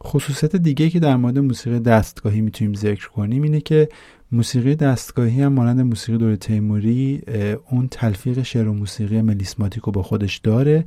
خصوصیت 0.05 0.57
دیگه 0.57 0.91
که 0.91 1.01
در 1.01 1.17
مورد 1.17 1.39
موسیقی 1.39 1.81
دستگاهی 1.81 2.41
می‌تونیم 2.41 2.75
ذکر 2.75 3.09
کنیم 3.09 3.43
اینه 3.43 3.61
که 3.61 3.89
موسیقی 4.33 4.75
دستگاهی 4.75 5.43
هم 5.43 5.53
مانند 5.53 5.81
موسیقی 5.81 6.19
دور 6.19 6.37
تیموری 6.37 7.23
اون 7.71 7.89
تلفیق 7.91 8.43
شعر 8.43 8.69
و 8.69 8.73
موسیقی 8.73 9.23
ملیسماتیک 9.23 9.83
رو 9.83 9.93
با 9.93 10.03
خودش 10.03 10.39
داره 10.39 10.85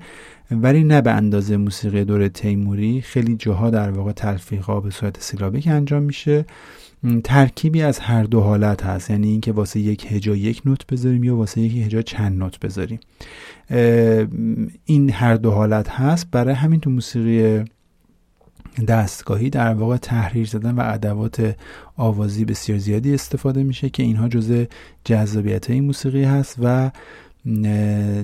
ولی 0.51 0.83
نه 0.83 1.01
به 1.01 1.11
اندازه 1.11 1.57
موسیقی 1.57 2.05
دور 2.05 2.27
تیموری. 2.27 3.01
خیلی 3.01 3.35
جاها 3.35 3.69
در 3.69 3.91
واقع 3.91 4.11
تلفیق 4.11 4.81
به 4.81 4.89
صورت 4.89 5.21
سیلابیک 5.21 5.67
انجام 5.67 6.03
میشه. 6.03 6.45
ترکیبی 7.23 7.81
از 7.81 7.99
هر 7.99 8.23
دو 8.23 8.41
حالت 8.41 8.83
هست. 8.83 9.09
یعنی 9.09 9.27
اینکه 9.27 9.51
واسه 9.51 9.79
یک 9.79 10.11
هجا 10.11 10.35
یک 10.35 10.61
نوت 10.65 10.87
بذاریم 10.87 11.23
یا 11.23 11.35
واسه 11.35 11.61
یک 11.61 11.85
هجا 11.85 12.01
چند 12.01 12.39
نوت 12.39 12.59
بذاریم. 12.59 12.99
این 14.85 15.09
هر 15.09 15.35
دو 15.35 15.51
حالت 15.51 15.89
هست. 15.89 16.27
برای 16.31 16.53
همین 16.53 16.79
تو 16.79 16.89
موسیقی 16.89 17.63
دستگاهی 18.87 19.49
در 19.49 19.73
واقع 19.73 19.97
تحریر 19.97 20.47
زدن 20.47 20.75
و 20.75 20.81
ادوات 20.85 21.55
آوازی 21.97 22.45
بسیار 22.45 22.77
زیادی 22.77 23.13
استفاده 23.13 23.63
میشه 23.63 23.89
که 23.89 24.03
اینها 24.03 24.27
جزء 24.27 24.65
جذابیت 25.05 25.69
این 25.69 25.83
موسیقی 25.83 26.23
هست 26.23 26.55
و 26.63 26.91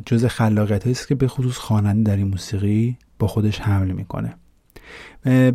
جزء 0.06 0.28
خلاقیت 0.28 0.88
است 0.88 1.08
که 1.08 1.16
به 1.16 1.28
خصوص 1.28 1.58
خواننده 1.58 2.12
در 2.12 2.18
این 2.18 2.28
موسیقی 2.28 2.98
با 3.20 3.28
خودش 3.28 3.62
حمل 3.62 3.92
می‌کنه. 3.92 4.34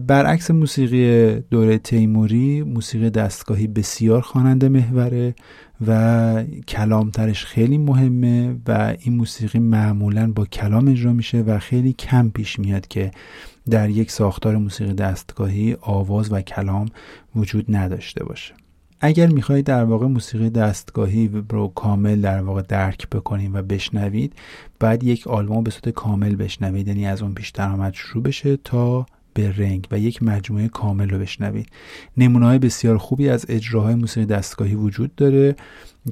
برعکس 0.07 0.51
موسیقی 0.51 1.35
دوره 1.51 1.79
تیموری 1.79 2.63
موسیقی 2.63 3.11
دستگاهی 3.11 3.67
بسیار 3.67 4.21
خواننده 4.21 4.69
محوره 4.69 5.35
و 5.87 6.45
کلامترش 6.69 7.45
خیلی 7.45 7.79
مهمه 7.79 8.57
و 8.69 8.97
این 9.01 9.17
موسیقی 9.17 9.59
معمولا 9.59 10.33
با 10.33 10.45
کلام 10.45 10.89
اجرا 10.89 11.13
میشه 11.13 11.39
و 11.39 11.59
خیلی 11.59 11.93
کم 11.93 12.31
پیش 12.31 12.59
میاد 12.59 12.89
که 12.89 13.11
در 13.71 13.91
یک 13.91 14.11
ساختار 14.11 14.57
موسیقی 14.57 14.93
دستگاهی 14.93 15.77
آواز 15.81 16.33
و 16.33 16.41
کلام 16.41 16.89
وجود 17.37 17.65
نداشته 17.69 18.25
باشه. 18.25 18.55
اگر 19.01 19.27
می‌خواهید 19.27 19.67
در 19.67 19.85
واقع 19.85 20.07
موسیقی 20.07 20.51
دستگاهی 20.51 21.31
رو 21.51 21.69
کامل 21.69 22.21
در 22.21 22.43
واقع 22.43 22.63
درک 22.63 23.09
بکنید 23.09 23.51
و 23.55 23.63
بشنوید 23.63 24.33
باید 24.81 25.05
یک 25.05 25.27
آلبوم 25.27 25.65
به 25.65 25.71
صورت 25.71 25.89
کامل 25.89 26.37
بشنوید 26.37 26.89
یعنی 26.89 27.07
از 27.07 27.23
اون 27.23 27.35
پیش 27.35 27.51
درآمد 27.51 27.95
شروع 27.95 28.25
بشه 28.25 28.57
تا 28.57 29.07
به 29.35 29.57
رنگ 29.57 29.89
و 29.91 29.99
یک 29.99 30.23
مجموعه 30.23 30.69
کامل 30.69 31.11
رو 31.11 31.19
بشنوید. 31.19 31.69
نمونه 32.17 32.47
های 32.47 32.59
بسیار 32.59 32.99
خوبی 32.99 33.29
از 33.29 33.47
اجراهای 33.49 33.95
موسیقی 33.95 34.27
دستگاهی 34.27 34.75
وجود 34.75 35.15
داره 35.15 35.57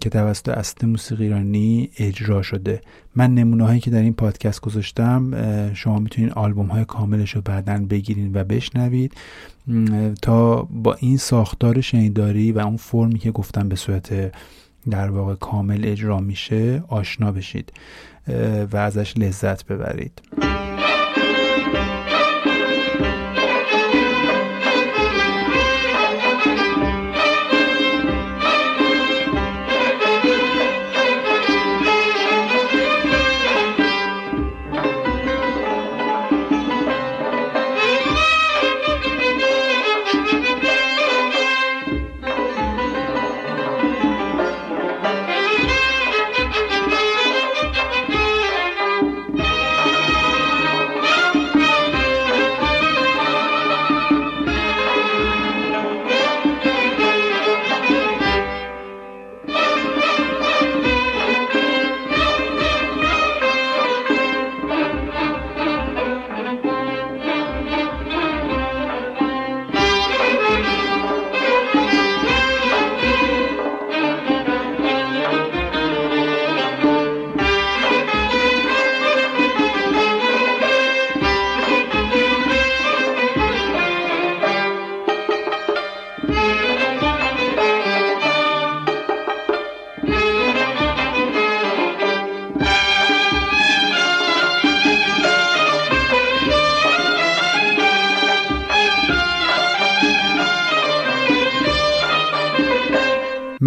که 0.00 0.10
توسط 0.10 0.48
اصل 0.48 0.86
موسیقی 0.86 1.24
ایرانی 1.24 1.90
اجرا 1.98 2.42
شده. 2.42 2.80
من 3.16 3.34
نمونه 3.34 3.64
هایی 3.64 3.80
که 3.80 3.90
در 3.90 4.02
این 4.02 4.12
پادکست 4.12 4.60
گذاشتم 4.60 5.30
شما 5.74 5.98
می‌تونید 5.98 6.32
آلبوم 6.32 6.66
های 6.66 6.84
کاملش 6.84 7.34
رو 7.34 7.40
بعدا 7.40 7.78
بگیرید 7.90 8.36
و 8.36 8.44
بشنوید. 8.44 9.12
تا 10.22 10.62
با 10.62 10.94
این 10.94 11.16
ساختار 11.16 11.80
شنیداری 11.80 12.52
و 12.52 12.58
اون 12.58 12.76
فرمی 12.76 13.18
که 13.18 13.30
گفتم 13.30 13.68
به 13.68 13.76
صورت 13.76 14.32
در 14.90 15.10
واقع 15.10 15.34
کامل 15.34 15.80
اجرا 15.84 16.18
میشه 16.18 16.84
آشنا 16.88 17.32
بشید 17.32 17.72
و 18.72 18.76
ازش 18.76 19.16
لذت 19.16 19.66
ببرید. 19.66 20.22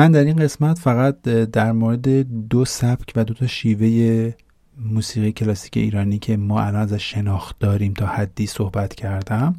من 0.06 0.12
در 0.12 0.24
این 0.24 0.36
قسمت 0.36 0.80
فقط 0.80 1.22
در 1.22 1.72
مورد 1.72 2.08
دو 2.50 2.65
سبک 2.65 3.13
و 3.15 3.24
دو 3.24 3.34
تا 3.34 3.48
شیوه 3.48 4.34
موسیقی 4.80 5.32
کلاسیک 5.32 5.78
ایرانی 5.78 6.20
که 6.20 6.38
ما 6.38 6.62
الان 6.62 6.82
ازش 6.82 7.12
شناخت 7.12 7.60
داریم 7.60 7.94
تا 7.94 8.06
حدی 8.06 8.48
صحبت 8.48 8.96
کردم 8.96 9.56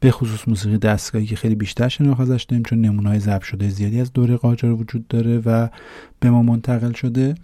به 0.00 0.10
خصوص 0.10 0.48
موسیقی 0.48 0.78
دستگاهی 0.78 1.26
که 1.26 1.36
خیلی 1.36 1.54
بیشتر 1.54 1.88
شناخت 1.88 2.20
ازش 2.20 2.42
داریم 2.42 2.62
چون 2.62 2.80
نمونه 2.80 3.08
های 3.08 3.20
ضبط 3.20 3.42
شده 3.42 3.68
زیادی 3.68 4.00
از 4.00 4.12
دوره 4.12 4.36
قاجار 4.36 4.72
وجود 4.72 5.08
داره 5.08 5.38
و 5.38 5.68
به 6.20 6.30
ما 6.30 6.42
منتقل 6.42 6.92
شده 6.92 7.34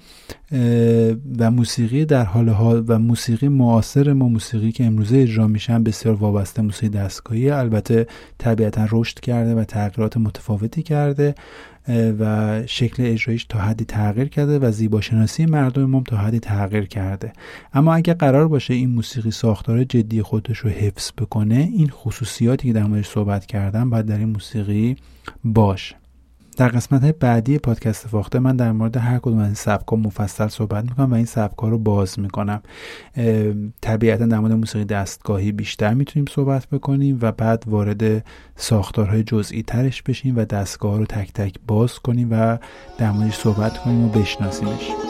و 1.38 1.50
موسیقی 1.50 2.04
در 2.04 2.24
حال 2.24 2.48
حال 2.48 2.84
و 2.88 2.98
موسیقی 2.98 3.48
معاصر 3.48 4.12
ما 4.12 4.28
موسیقی 4.28 4.72
که 4.72 4.84
امروزه 4.84 5.18
اجرا 5.18 5.46
میشن 5.46 5.82
بسیار 5.82 6.14
وابسته 6.14 6.62
موسیقی 6.62 6.88
دستگاهی 6.88 7.50
البته 7.50 8.06
طبیعتا 8.38 8.88
رشد 8.92 9.20
کرده 9.20 9.54
و 9.54 9.64
تغییرات 9.64 10.16
متفاوتی 10.16 10.82
کرده. 10.82 11.34
و 12.18 12.62
شکل 12.66 13.02
اجرایش 13.06 13.44
تا 13.44 13.58
حدی 13.58 13.84
تغییر 13.84 14.28
کرده 14.28 14.58
و 14.58 14.70
زیباشناسی 14.70 15.46
مردم 15.46 15.84
ما 15.84 16.02
تا 16.06 16.16
حدی 16.16 16.38
تغییر 16.40 16.84
کرده. 16.84 17.32
اما 17.74 17.94
اگر 17.94 18.14
قرار 18.14 18.48
باشه 18.48 18.74
این 18.74 18.90
موسیقی 18.90 19.30
ساختار 19.30 19.84
جدی 19.84 20.22
خودش 20.22 20.58
رو 20.58 20.70
حفظ 20.70 21.10
بکنه 21.18 21.70
این 21.76 21.88
خصوصیاتی 21.88 22.68
که 22.68 22.74
در 22.74 22.84
موردش 22.84 23.08
صحبت 23.08 23.46
کردم 23.46 23.90
باید 23.90 24.06
در 24.06 24.18
این 24.18 24.28
موسیقی 24.28 24.96
باشه. 25.44 25.99
در 26.56 26.68
قسمت 26.68 27.02
بعدی 27.02 27.58
پادکست 27.58 28.08
فاخته 28.08 28.38
من 28.38 28.56
در 28.56 28.72
مورد 28.72 28.96
هر 28.96 29.18
کدوم 29.18 29.38
از 29.38 29.68
این 29.68 30.00
مفصل 30.00 30.48
صحبت 30.48 30.84
می‌کنم 30.84 31.10
و 31.10 31.14
این 31.14 31.24
سبک 31.24 31.56
رو 31.56 31.78
باز 31.78 32.18
می‌کنم. 32.18 32.62
طبیعتا 33.80 34.26
در 34.26 34.38
مورد 34.38 34.52
موسیقی 34.52 34.84
دستگاهی 34.84 35.52
بیشتر 35.52 35.94
می‌تونیم 35.94 36.26
صحبت 36.30 36.66
بکنیم 36.66 37.18
و 37.22 37.32
بعد 37.32 37.64
وارد 37.66 38.24
ساختارهای 38.56 39.22
جزئی 39.22 39.62
ترش 39.62 40.02
بشیم 40.02 40.36
و 40.36 40.44
دستگاه 40.44 40.98
رو 40.98 41.04
تک 41.04 41.32
تک 41.32 41.54
باز 41.66 41.98
کنیم 41.98 42.28
و 42.30 42.58
در 42.98 43.10
موردش 43.10 43.36
صحبت 43.36 43.78
کنیم 43.78 44.04
و 44.04 44.08
بشناسیمش. 44.08 45.09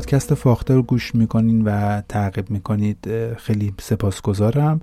پادکست 0.00 0.34
فاخته 0.34 0.74
رو 0.74 0.82
گوش 0.82 1.14
می‌کنین 1.14 1.62
و 1.64 2.00
تعقیب 2.08 2.50
می‌کنید 2.50 3.08
خیلی 3.36 3.74
سپاسگزارم. 3.80 4.80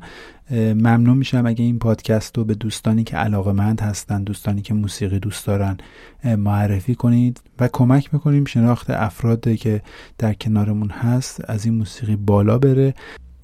ممنون 0.51 1.17
میشم 1.17 1.45
اگه 1.45 1.65
این 1.65 1.79
پادکست 1.79 2.37
رو 2.37 2.45
به 2.45 2.53
دوستانی 2.53 3.03
که 3.03 3.17
علاقه 3.17 3.51
مند 3.51 3.81
هستن 3.81 4.23
دوستانی 4.23 4.61
که 4.61 4.73
موسیقی 4.73 5.19
دوست 5.19 5.47
دارن 5.47 5.77
معرفی 6.23 6.95
کنید 6.95 7.41
و 7.59 7.69
کمک 7.73 8.13
می‌کنیم 8.13 8.45
شناخت 8.45 8.89
افرادی 8.89 9.57
که 9.57 9.81
در 10.17 10.33
کنارمون 10.33 10.89
هست 10.89 11.41
از 11.49 11.65
این 11.65 11.73
موسیقی 11.75 12.15
بالا 12.15 12.57
بره 12.57 12.93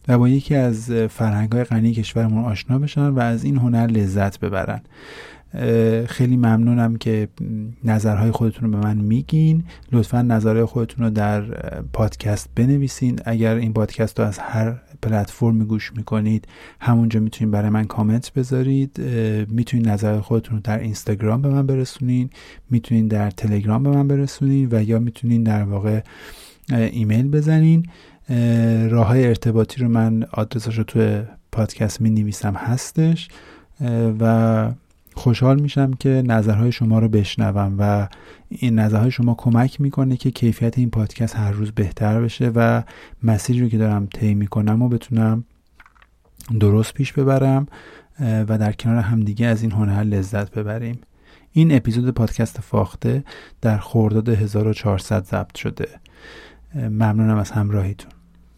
و 0.08 0.18
با 0.18 0.30
یکی 0.30 0.56
از 0.56 0.92
فرهنگ 0.92 1.52
های 1.52 1.64
غنی 1.64 1.94
کشورمون 1.94 2.46
آشنا 2.46 2.80
بشن 2.80 3.08
و 3.08 3.20
از 3.20 3.44
این 3.44 3.58
هنر 3.58 3.88
لذت 3.88 4.40
ببرن. 4.40 4.82
خیلی 6.08 6.38
ممنونم 6.38 6.96
که 6.96 7.28
نظرهای 7.84 8.32
خودتون 8.32 8.72
رو 8.72 8.80
به 8.80 8.88
من 8.88 8.98
میگین. 8.98 9.64
لطفا 9.92 10.22
نظرهای 10.22 10.66
خودتون 10.66 11.06
رو 11.06 11.12
در 11.12 11.42
پادکست 11.94 12.50
بنویسین. 12.56 13.20
اگر 13.26 13.56
این 13.56 13.74
پادکست 13.74 14.20
رو 14.20 14.26
از 14.26 14.40
هر 14.40 14.76
پلتفرمی 15.02 15.66
گوش 15.66 15.94
می‌کنید 15.96 16.48
همونجا 16.80 17.20
می‌تونید 17.20 17.52
برای 17.54 17.70
من 17.70 17.86
کامنت 17.86 18.34
بذارید. 18.34 19.00
می‌تونید 19.50 19.90
نظر 19.90 20.20
خودتون 20.20 20.56
رو 20.56 20.62
در 20.64 20.80
اینستاگرام 20.80 21.42
به 21.42 21.50
من 21.50 21.68
برسونین. 21.68 22.30
می‌تونید 22.70 23.08
در 23.08 23.30
تلگرام 23.30 23.84
به 23.84 23.90
من 23.90 24.08
برسونین 24.08 24.70
و 24.72 24.84
یا 24.84 25.00
می‌تونید 25.00 25.44
در 25.44 25.64
واقع 25.64 26.02
ایمیل 26.70 27.28
بزنین. 27.28 27.86
راه 28.90 29.08
های 29.08 29.28
ارتباطی 29.28 29.82
رو 29.82 29.90
من 29.90 30.24
آدرسش 30.32 30.78
رو 30.78 30.84
توی 30.84 31.22
پادکست 31.52 32.02
می 32.02 32.10
نویسم 32.10 32.54
هستش 32.54 33.30
و 34.20 34.72
خوشحال 35.16 35.62
میشم 35.62 35.92
که 35.94 36.24
نظرهای 36.26 36.72
شما 36.72 37.00
رو 37.00 37.08
بشنوم 37.08 37.76
و 37.80 38.08
این 38.50 38.80
نظرهای 38.80 39.12
شما 39.12 39.36
کمک 39.38 39.82
می‌کنه 39.82 40.18
که 40.18 40.32
کیفیت 40.32 40.78
این 40.78 40.90
پادکست 40.90 41.36
هر 41.36 41.52
روز 41.52 41.72
بهتر 41.72 42.22
بشه 42.22 42.52
و 42.56 42.84
مسیری 43.24 43.62
رو 43.62 43.70
که 43.70 43.78
دارم 43.78 44.06
طی 44.06 44.34
می‌کنم 44.34 44.82
و 44.82 44.90
بتونم 44.90 45.44
درست 46.60 46.94
پیش 46.94 47.14
ببرم 47.14 47.68
و 48.20 48.58
در 48.58 48.72
کنار 48.72 48.98
همدیگه 48.98 49.46
از 49.46 49.62
این 49.62 49.72
هنر 49.72 50.04
لذت 50.04 50.52
ببریم. 50.52 51.00
این 51.52 51.76
اپیزود 51.76 52.10
پادکست 52.14 52.62
فاخته 52.62 53.24
در 53.62 53.78
خورداد 53.78 54.30
1400 54.30 55.26
ضبط 55.26 55.58
شده. 55.58 55.88
ممنونم 56.76 57.38
از 57.38 57.52
همراهیتون. 57.52 58.12